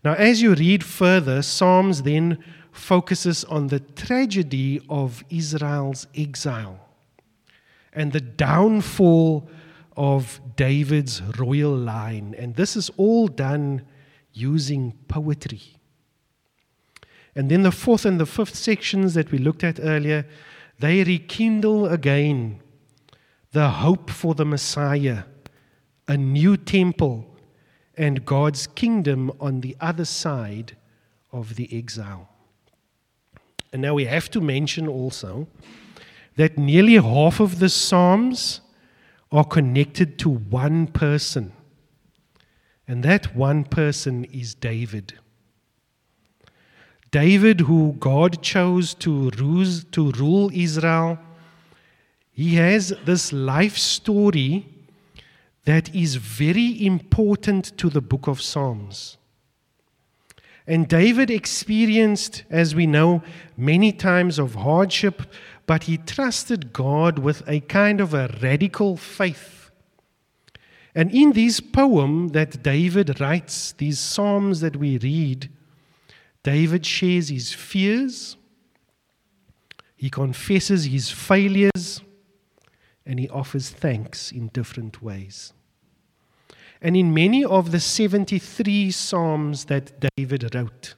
Now, 0.04 0.14
as 0.14 0.40
you 0.40 0.54
read 0.54 0.82
further, 0.84 1.42
Psalms 1.42 2.02
then 2.02 2.42
focuses 2.72 3.44
on 3.44 3.66
the 3.66 3.80
tragedy 3.80 4.80
of 4.88 5.24
Israel's 5.28 6.06
exile 6.16 6.78
and 7.92 8.12
the 8.12 8.20
downfall 8.20 9.48
of 9.96 10.40
David's 10.56 11.20
royal 11.38 11.76
line. 11.76 12.34
And 12.38 12.54
this 12.54 12.76
is 12.76 12.90
all 12.96 13.28
done 13.28 13.82
using 14.32 14.94
poetry. 15.08 15.60
And 17.34 17.50
then 17.50 17.62
the 17.62 17.72
fourth 17.72 18.04
and 18.04 18.18
the 18.18 18.26
fifth 18.26 18.54
sections 18.54 19.14
that 19.14 19.30
we 19.30 19.38
looked 19.38 19.64
at 19.64 19.78
earlier, 19.80 20.26
they 20.78 21.04
rekindle 21.04 21.86
again 21.86 22.60
the 23.52 23.68
hope 23.68 24.10
for 24.10 24.34
the 24.34 24.44
Messiah, 24.44 25.24
a 26.08 26.16
new 26.16 26.56
temple, 26.56 27.26
and 27.96 28.24
God's 28.24 28.66
kingdom 28.66 29.32
on 29.40 29.60
the 29.60 29.76
other 29.80 30.04
side 30.04 30.76
of 31.32 31.56
the 31.56 31.68
exile. 31.76 32.28
And 33.72 33.82
now 33.82 33.94
we 33.94 34.06
have 34.06 34.30
to 34.30 34.40
mention 34.40 34.88
also 34.88 35.46
that 36.36 36.58
nearly 36.58 36.94
half 36.94 37.40
of 37.40 37.58
the 37.58 37.68
Psalms 37.68 38.60
are 39.30 39.44
connected 39.44 40.18
to 40.20 40.28
one 40.28 40.86
person. 40.86 41.52
And 42.90 43.04
that 43.04 43.36
one 43.36 43.62
person 43.62 44.24
is 44.32 44.52
David. 44.52 45.14
David, 47.12 47.60
who 47.60 47.94
God 48.00 48.42
chose 48.42 48.94
to 48.94 49.30
rule, 49.38 49.78
to 49.92 50.10
rule 50.10 50.50
Israel, 50.52 51.16
he 52.32 52.56
has 52.56 52.92
this 53.04 53.32
life 53.32 53.78
story 53.78 54.66
that 55.66 55.94
is 55.94 56.16
very 56.16 56.84
important 56.84 57.78
to 57.78 57.90
the 57.90 58.00
book 58.00 58.26
of 58.26 58.42
Psalms. 58.42 59.18
And 60.66 60.88
David 60.88 61.30
experienced, 61.30 62.42
as 62.50 62.74
we 62.74 62.88
know, 62.88 63.22
many 63.56 63.92
times 63.92 64.36
of 64.36 64.56
hardship, 64.56 65.22
but 65.64 65.84
he 65.84 65.96
trusted 65.96 66.72
God 66.72 67.20
with 67.20 67.48
a 67.48 67.60
kind 67.60 68.00
of 68.00 68.14
a 68.14 68.36
radical 68.42 68.96
faith. 68.96 69.59
And 70.94 71.10
in 71.12 71.32
this 71.32 71.60
poem 71.60 72.28
that 72.28 72.62
David 72.62 73.20
writes, 73.20 73.72
these 73.72 73.98
Psalms 73.98 74.60
that 74.60 74.76
we 74.76 74.98
read, 74.98 75.48
David 76.42 76.84
shares 76.84 77.28
his 77.28 77.52
fears, 77.52 78.36
he 79.96 80.10
confesses 80.10 80.86
his 80.86 81.10
failures, 81.10 82.00
and 83.06 83.20
he 83.20 83.28
offers 83.28 83.70
thanks 83.70 84.32
in 84.32 84.48
different 84.48 85.02
ways. 85.02 85.52
And 86.82 86.96
in 86.96 87.12
many 87.12 87.44
of 87.44 87.70
the 87.70 87.80
73 87.80 88.90
Psalms 88.90 89.66
that 89.66 90.10
David 90.16 90.54
wrote, 90.54 90.94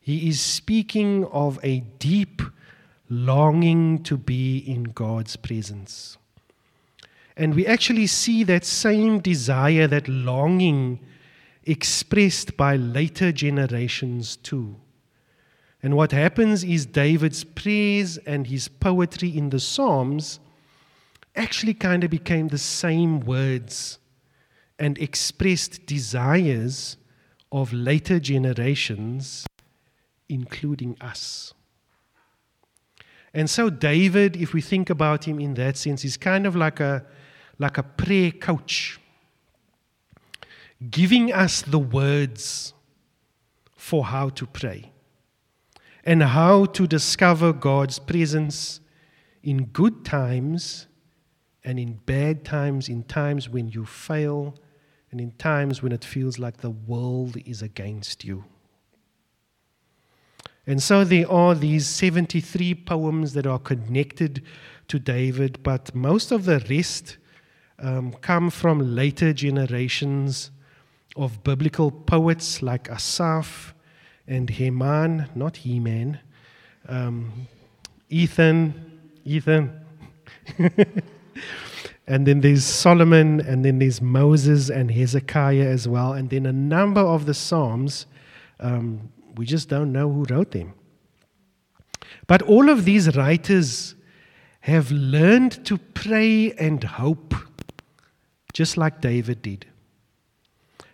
he 0.00 0.28
is 0.28 0.40
speaking 0.40 1.24
of 1.26 1.58
a 1.62 1.80
deep 1.98 2.42
longing 3.08 4.02
to 4.02 4.16
be 4.16 4.58
in 4.58 4.84
God's 4.84 5.36
presence. 5.36 6.17
And 7.38 7.54
we 7.54 7.64
actually 7.66 8.08
see 8.08 8.42
that 8.44 8.64
same 8.64 9.20
desire, 9.20 9.86
that 9.86 10.08
longing 10.08 10.98
expressed 11.62 12.56
by 12.56 12.74
later 12.74 13.30
generations 13.30 14.36
too. 14.36 14.74
And 15.80 15.96
what 15.96 16.10
happens 16.10 16.64
is 16.64 16.84
David's 16.84 17.44
praise 17.44 18.18
and 18.18 18.48
his 18.48 18.66
poetry 18.66 19.28
in 19.28 19.50
the 19.50 19.60
Psalms 19.60 20.40
actually 21.36 21.74
kind 21.74 22.02
of 22.02 22.10
became 22.10 22.48
the 22.48 22.58
same 22.58 23.20
words 23.20 24.00
and 24.76 24.98
expressed 24.98 25.86
desires 25.86 26.96
of 27.52 27.72
later 27.72 28.18
generations, 28.18 29.46
including 30.28 30.96
us. 31.00 31.54
And 33.32 33.48
so, 33.48 33.70
David, 33.70 34.36
if 34.36 34.52
we 34.52 34.60
think 34.60 34.90
about 34.90 35.24
him 35.24 35.38
in 35.38 35.54
that 35.54 35.76
sense, 35.76 36.04
is 36.04 36.16
kind 36.16 36.44
of 36.46 36.56
like 36.56 36.80
a, 36.80 37.04
like 37.58 37.78
a 37.78 37.82
prayer 37.82 38.30
coach 38.30 39.00
giving 40.90 41.32
us 41.32 41.62
the 41.62 41.78
words 41.78 42.72
for 43.76 44.04
how 44.04 44.28
to 44.28 44.46
pray 44.46 44.92
and 46.04 46.22
how 46.22 46.64
to 46.64 46.86
discover 46.86 47.52
God's 47.52 47.98
presence 47.98 48.80
in 49.42 49.64
good 49.66 50.04
times 50.04 50.86
and 51.64 51.78
in 51.78 51.94
bad 52.06 52.44
times, 52.44 52.88
in 52.88 53.02
times 53.02 53.48
when 53.48 53.68
you 53.68 53.84
fail 53.84 54.54
and 55.10 55.20
in 55.20 55.32
times 55.32 55.82
when 55.82 55.92
it 55.92 56.04
feels 56.04 56.38
like 56.38 56.58
the 56.58 56.70
world 56.70 57.36
is 57.44 57.62
against 57.62 58.24
you. 58.24 58.44
And 60.66 60.82
so 60.82 61.02
there 61.02 61.30
are 61.30 61.54
these 61.54 61.86
73 61.86 62.74
poems 62.74 63.32
that 63.32 63.46
are 63.46 63.58
connected 63.58 64.42
to 64.88 64.98
David, 64.98 65.62
but 65.62 65.94
most 65.94 66.30
of 66.30 66.44
the 66.44 66.64
rest 66.68 67.16
um, 67.78 68.12
come 68.12 68.50
from 68.50 68.94
later 68.94 69.32
generations 69.32 70.50
of 71.16 71.42
biblical 71.44 71.90
poets 71.90 72.62
like 72.62 72.88
Asaph 72.88 73.74
and 74.26 74.50
Heman, 74.50 75.28
not 75.34 75.58
He 75.58 75.80
Man, 75.80 76.20
um, 76.88 77.48
Ethan, 78.08 78.74
Ethan. 79.24 79.72
and 82.06 82.26
then 82.26 82.40
there's 82.40 82.64
Solomon, 82.64 83.40
and 83.40 83.64
then 83.64 83.78
there's 83.78 84.00
Moses 84.00 84.70
and 84.70 84.90
Hezekiah 84.90 85.66
as 85.66 85.86
well. 85.88 86.12
And 86.12 86.30
then 86.30 86.46
a 86.46 86.52
number 86.52 87.00
of 87.00 87.26
the 87.26 87.34
Psalms, 87.34 88.06
um, 88.60 89.10
we 89.36 89.46
just 89.46 89.68
don't 89.68 89.92
know 89.92 90.10
who 90.10 90.24
wrote 90.24 90.52
them. 90.52 90.74
But 92.26 92.42
all 92.42 92.68
of 92.68 92.84
these 92.84 93.16
writers 93.16 93.94
have 94.60 94.90
learned 94.90 95.64
to 95.66 95.78
pray 95.78 96.52
and 96.52 96.82
hope, 96.82 97.34
just 98.58 98.76
like 98.76 99.00
David 99.00 99.40
did. 99.40 99.66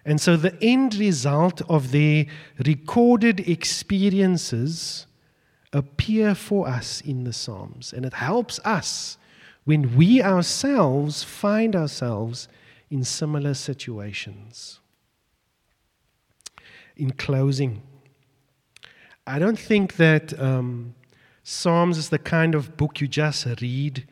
And 0.05 0.20
so 0.20 0.37
the 0.37 0.55
end 0.62 0.96
result 0.96 1.62
of 1.62 1.92
their 1.92 2.27
recorded 2.59 3.40
experiences 3.48 5.07
appear 5.72 6.35
for 6.35 6.68
us 6.68 7.00
in 7.00 7.24
the 7.24 7.33
Psalms. 7.33 7.94
And 7.94 8.05
it 8.05 8.12
helps 8.12 8.61
us 8.66 9.16
when 9.64 9.96
we 9.96 10.22
ourselves 10.22 11.22
find 11.22 11.74
ourselves 11.74 12.48
in 12.90 13.03
similar 13.03 13.55
situations. 13.55 14.81
In 16.98 17.12
closing, 17.12 17.81
I 19.27 19.38
don't 19.38 19.59
think 19.59 19.96
that 19.96 20.38
um, 20.38 20.94
Psalms 21.42 21.96
is 21.96 22.11
the 22.11 22.18
kind 22.18 22.55
of 22.55 22.77
book 22.77 23.00
you 23.00 23.09
just 23.09 23.46
read 23.62 24.07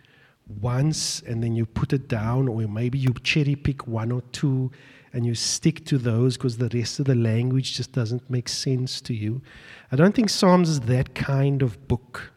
once 0.46 1.20
and 1.20 1.42
then 1.42 1.55
you 1.55 1.66
put 1.66 1.92
it 1.92 2.09
down, 2.09 2.48
or 2.48 2.61
maybe 2.68 2.98
you 2.98 3.14
cherry 3.22 3.55
pick 3.55 3.87
one 3.87 4.12
or 4.12 4.22
two 4.33 4.70
and 5.12 5.26
you 5.26 5.35
stick 5.35 5.85
to 5.87 5.98
those 5.98 6.37
because 6.37 6.57
the 6.57 6.70
rest 6.72 6.98
of 6.98 7.07
the 7.07 7.14
language 7.14 7.76
just 7.76 7.92
doesn't 7.92 8.28
make 8.31 8.48
sense 8.48 9.00
to 9.02 9.14
you. 9.14 9.42
I 9.90 9.96
don't 9.96 10.14
think 10.14 10.31
Psalms 10.31 10.68
is 10.68 10.81
that 10.81 11.14
kind 11.14 11.62
of 11.62 11.87
book. 11.87 12.33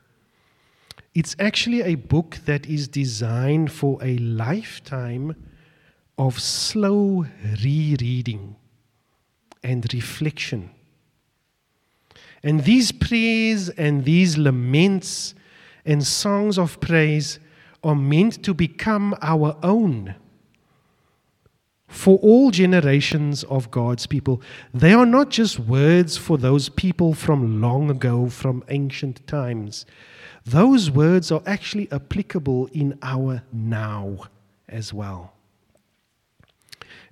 It's 1.13 1.35
actually 1.39 1.81
a 1.81 1.95
book 1.95 2.39
that 2.45 2.65
is 2.65 2.89
designed 2.89 3.71
for 3.71 3.97
a 4.03 4.17
lifetime 4.17 5.35
of 6.17 6.39
slow 6.39 7.25
rereading 7.63 8.57
and 9.63 9.93
reflection. 9.93 10.71
And 12.43 12.63
these 12.65 12.91
prayers 12.91 13.69
and 13.69 14.03
these 14.03 14.37
laments 14.37 15.33
and 15.85 16.05
songs 16.05 16.59
of 16.59 16.79
praise 16.79 17.39
are 17.85 17.95
meant 17.95 18.43
to 18.43 18.53
become 18.53 19.15
our 19.21 19.55
own 19.63 20.15
for 21.87 22.17
all 22.17 22.51
generations 22.51 23.43
of 23.45 23.71
God's 23.71 24.05
people. 24.05 24.41
They 24.73 24.93
are 24.93 25.05
not 25.05 25.29
just 25.29 25.59
words 25.59 26.17
for 26.17 26.37
those 26.37 26.67
people 26.67 27.13
from 27.13 27.61
long 27.61 27.89
ago, 27.89 28.27
from 28.27 28.63
ancient 28.69 29.25
times. 29.27 29.85
Those 30.43 30.91
words 30.91 31.31
are 31.31 31.41
actually 31.45 31.89
applicable 31.91 32.67
in 32.73 32.99
our 33.01 33.43
now 33.53 34.25
as 34.67 34.93
well. 34.93 35.33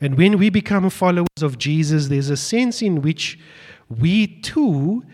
And 0.02 0.18
when 0.18 0.38
we 0.38 0.50
become 0.50 0.90
followers 0.90 1.42
of 1.42 1.58
Jesus, 1.58 2.08
there's 2.08 2.30
a 2.30 2.38
sense 2.38 2.82
in 2.82 3.02
which 3.02 3.40
we 3.90 4.28
too 4.28 5.06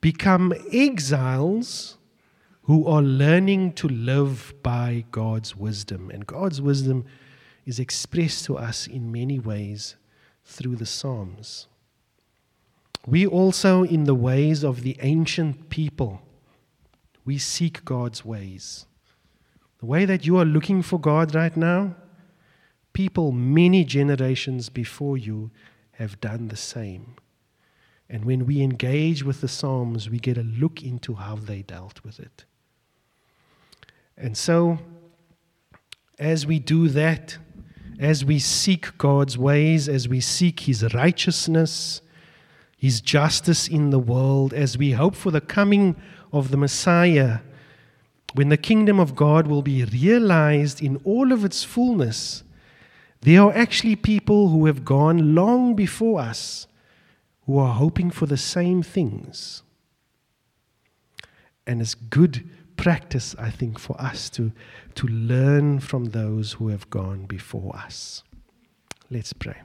become 0.00 0.52
exiles 0.70 1.96
who 2.64 2.86
are 2.86 3.02
learning 3.02 3.72
to 3.74 3.88
live 3.88 4.54
by 4.62 5.04
God's 5.10 5.54
wisdom. 5.54 6.10
And 6.10 6.26
God's 6.26 6.62
wisdom 6.62 7.04
is 7.66 7.78
expressed 7.78 8.46
to 8.46 8.56
us 8.56 8.86
in 8.86 9.12
many 9.12 9.38
ways 9.38 9.96
through 10.44 10.76
the 10.76 10.86
Psalms. 10.86 11.66
We 13.06 13.26
also, 13.26 13.82
in 13.82 14.04
the 14.04 14.14
ways 14.14 14.64
of 14.64 14.82
the 14.82 14.96
ancient 15.00 15.68
people, 15.68 16.22
we 17.24 17.36
seek 17.36 17.84
God's 17.84 18.24
ways. 18.24 18.86
The 19.80 19.86
way 19.86 20.06
that 20.06 20.24
you 20.24 20.38
are 20.38 20.46
looking 20.46 20.80
for 20.80 20.98
God 20.98 21.34
right 21.34 21.54
now, 21.54 21.96
people 22.94 23.30
many 23.30 23.84
generations 23.84 24.70
before 24.70 25.18
you 25.18 25.50
have 25.92 26.20
done 26.20 26.48
the 26.48 26.56
same. 26.56 27.16
And 28.08 28.24
when 28.24 28.46
we 28.46 28.62
engage 28.62 29.22
with 29.22 29.42
the 29.42 29.48
Psalms, 29.48 30.08
we 30.08 30.18
get 30.18 30.38
a 30.38 30.42
look 30.42 30.82
into 30.82 31.14
how 31.14 31.36
they 31.36 31.60
dealt 31.62 32.02
with 32.02 32.18
it. 32.18 32.46
And 34.16 34.36
so, 34.36 34.78
as 36.18 36.46
we 36.46 36.58
do 36.58 36.88
that, 36.88 37.38
as 37.98 38.24
we 38.24 38.38
seek 38.38 38.96
God's 38.98 39.36
ways, 39.36 39.88
as 39.88 40.08
we 40.08 40.20
seek 40.20 40.60
His 40.60 40.94
righteousness, 40.94 42.00
His 42.76 43.00
justice 43.00 43.68
in 43.68 43.90
the 43.90 43.98
world, 43.98 44.52
as 44.52 44.78
we 44.78 44.92
hope 44.92 45.14
for 45.14 45.30
the 45.30 45.40
coming 45.40 45.96
of 46.32 46.50
the 46.50 46.56
Messiah, 46.56 47.38
when 48.34 48.48
the 48.48 48.56
kingdom 48.56 48.98
of 48.98 49.14
God 49.14 49.46
will 49.46 49.62
be 49.62 49.84
realized 49.84 50.82
in 50.82 51.00
all 51.04 51.32
of 51.32 51.44
its 51.44 51.62
fullness, 51.62 52.42
there 53.20 53.42
are 53.42 53.54
actually 53.54 53.96
people 53.96 54.48
who 54.48 54.66
have 54.66 54.84
gone 54.84 55.34
long 55.34 55.74
before 55.74 56.20
us 56.20 56.66
who 57.46 57.58
are 57.58 57.74
hoping 57.74 58.10
for 58.10 58.26
the 58.26 58.36
same 58.36 58.82
things. 58.82 59.62
And 61.66 61.80
it's 61.80 61.94
good 61.94 62.48
practice, 62.84 63.34
I 63.38 63.48
think, 63.48 63.78
for 63.78 63.98
us 63.98 64.28
to, 64.30 64.52
to 64.96 65.06
learn 65.06 65.80
from 65.80 66.04
those 66.10 66.52
who 66.52 66.68
have 66.68 66.90
gone 66.90 67.24
before 67.24 67.74
us. 67.74 68.22
Let's 69.10 69.32
pray. 69.32 69.56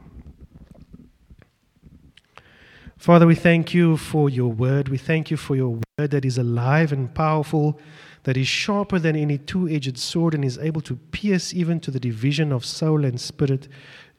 Father, 2.98 3.28
we 3.28 3.36
thank 3.36 3.74
you 3.74 3.98
for 3.98 4.30
your 4.30 4.54
word. 4.54 4.88
We 4.88 4.98
thank 4.98 5.30
you 5.30 5.36
for 5.36 5.58
your 5.58 5.82
word 5.98 6.12
that 6.12 6.24
is 6.24 6.38
alive 6.38 6.94
and 6.94 7.14
powerful, 7.14 7.78
that 8.24 8.38
is 8.38 8.48
sharper 8.48 9.00
than 9.00 9.18
any 9.18 9.38
two 9.38 9.68
edged 9.68 9.98
sword 9.98 10.34
and 10.34 10.46
is 10.46 10.58
able 10.58 10.82
to 10.84 10.96
pierce 11.12 11.54
even 11.54 11.82
to 11.82 11.92
the 11.92 12.00
division 12.00 12.54
of 12.54 12.64
soul 12.64 13.04
and 13.04 13.20
spirit, 13.20 13.68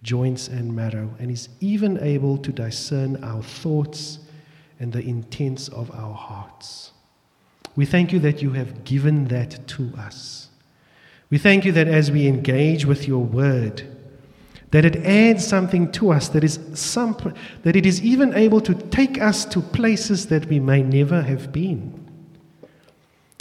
joints 0.03 0.47
and 0.47 0.77
marrow, 0.77 1.15
and 1.19 1.31
is 1.31 1.49
even 1.61 1.99
able 2.03 2.37
to 2.37 2.53
discern 2.53 3.17
our 3.25 3.43
thoughts 3.43 4.19
and 4.79 4.93
the 4.93 5.01
intents 5.01 5.69
of 5.69 5.91
our 5.93 6.15
hearts. 6.15 6.93
We 7.81 7.87
thank 7.87 8.13
you 8.13 8.19
that 8.19 8.43
you 8.43 8.51
have 8.51 8.85
given 8.85 9.29
that 9.29 9.67
to 9.69 9.91
us. 9.97 10.49
We 11.31 11.39
thank 11.39 11.65
you 11.65 11.73
that 11.73 11.89
as 11.89 12.11
we 12.11 12.27
engage 12.27 12.85
with 12.85 13.09
your 13.09 13.25
word, 13.25 13.85
that 14.71 14.85
it 14.85 14.97
adds 14.97 15.47
something 15.47 15.91
to 15.93 16.13
us 16.13 16.29
that 16.29 16.45
is 16.45 16.59
some 16.75 17.17
that 17.63 17.77
it 17.77 17.87
is 17.87 18.03
even 18.03 18.35
able 18.35 18.61
to 18.61 18.75
take 18.75 19.19
us 19.19 19.47
to 19.47 19.63
places 19.63 20.27
that 20.27 20.45
we 20.45 20.61
may 20.61 20.83
never 20.83 21.23
have 21.23 21.53
been. 21.53 22.07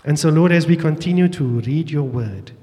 And 0.06 0.18
so 0.18 0.30
Lord 0.30 0.54
as 0.54 0.68
we 0.68 0.78
continue 0.78 1.28
to 1.28 1.44
read 1.44 1.92
your 1.92 2.04
word 2.04 2.54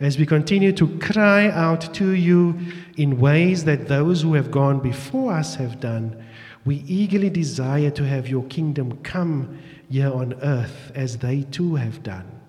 as 0.00 0.18
we 0.18 0.26
continue 0.26 0.72
to 0.72 0.98
cry 0.98 1.48
out 1.50 1.94
to 1.94 2.10
you 2.10 2.58
in 2.96 3.20
ways 3.20 3.62
that 3.64 3.86
those 3.86 4.22
who 4.22 4.34
have 4.34 4.50
gone 4.50 4.80
before 4.80 5.32
us 5.32 5.54
have 5.54 5.78
done 5.78 6.20
we 6.64 6.76
eagerly 6.86 7.30
desire 7.30 7.90
to 7.90 8.06
have 8.06 8.28
your 8.28 8.44
kingdom 8.44 8.98
come 9.02 9.58
here 9.90 10.12
on 10.12 10.34
earth 10.42 10.92
as 10.94 11.18
they 11.18 11.42
too 11.42 11.74
have 11.74 12.02
done. 12.02 12.40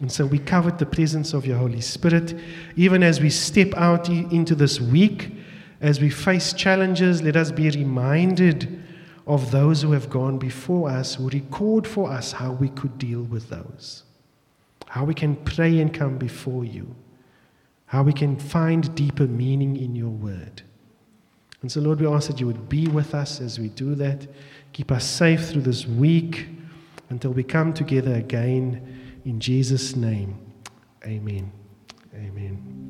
And 0.00 0.10
so 0.10 0.24
we 0.24 0.38
covet 0.38 0.78
the 0.78 0.86
presence 0.86 1.34
of 1.34 1.46
your 1.46 1.58
Holy 1.58 1.82
Spirit. 1.82 2.34
Even 2.76 3.02
as 3.02 3.20
we 3.20 3.28
step 3.28 3.74
out 3.74 4.08
into 4.08 4.54
this 4.54 4.80
week, 4.80 5.32
as 5.82 6.00
we 6.00 6.08
face 6.08 6.54
challenges, 6.54 7.22
let 7.22 7.36
us 7.36 7.50
be 7.50 7.68
reminded 7.70 8.82
of 9.26 9.50
those 9.50 9.82
who 9.82 9.92
have 9.92 10.08
gone 10.08 10.38
before 10.38 10.90
us, 10.90 11.14
who 11.16 11.28
record 11.28 11.86
for 11.86 12.10
us 12.10 12.32
how 12.32 12.52
we 12.52 12.70
could 12.70 12.98
deal 12.98 13.22
with 13.22 13.50
those, 13.50 14.04
how 14.88 15.04
we 15.04 15.14
can 15.14 15.36
pray 15.36 15.78
and 15.80 15.92
come 15.92 16.16
before 16.16 16.64
you, 16.64 16.94
how 17.86 18.02
we 18.02 18.12
can 18.12 18.36
find 18.38 18.94
deeper 18.94 19.26
meaning 19.26 19.76
in 19.76 19.94
your 19.94 20.10
word. 20.10 20.62
And 21.62 21.70
so, 21.70 21.80
Lord, 21.80 22.00
we 22.00 22.06
ask 22.06 22.28
that 22.28 22.40
you 22.40 22.46
would 22.46 22.68
be 22.68 22.88
with 22.88 23.14
us 23.14 23.40
as 23.40 23.58
we 23.58 23.68
do 23.68 23.94
that. 23.96 24.26
Keep 24.72 24.92
us 24.92 25.04
safe 25.04 25.48
through 25.48 25.62
this 25.62 25.86
week 25.86 26.48
until 27.10 27.32
we 27.32 27.42
come 27.42 27.74
together 27.74 28.14
again. 28.14 29.20
In 29.24 29.40
Jesus' 29.40 29.94
name, 29.94 30.38
amen. 31.04 31.52
Amen. 32.14 32.89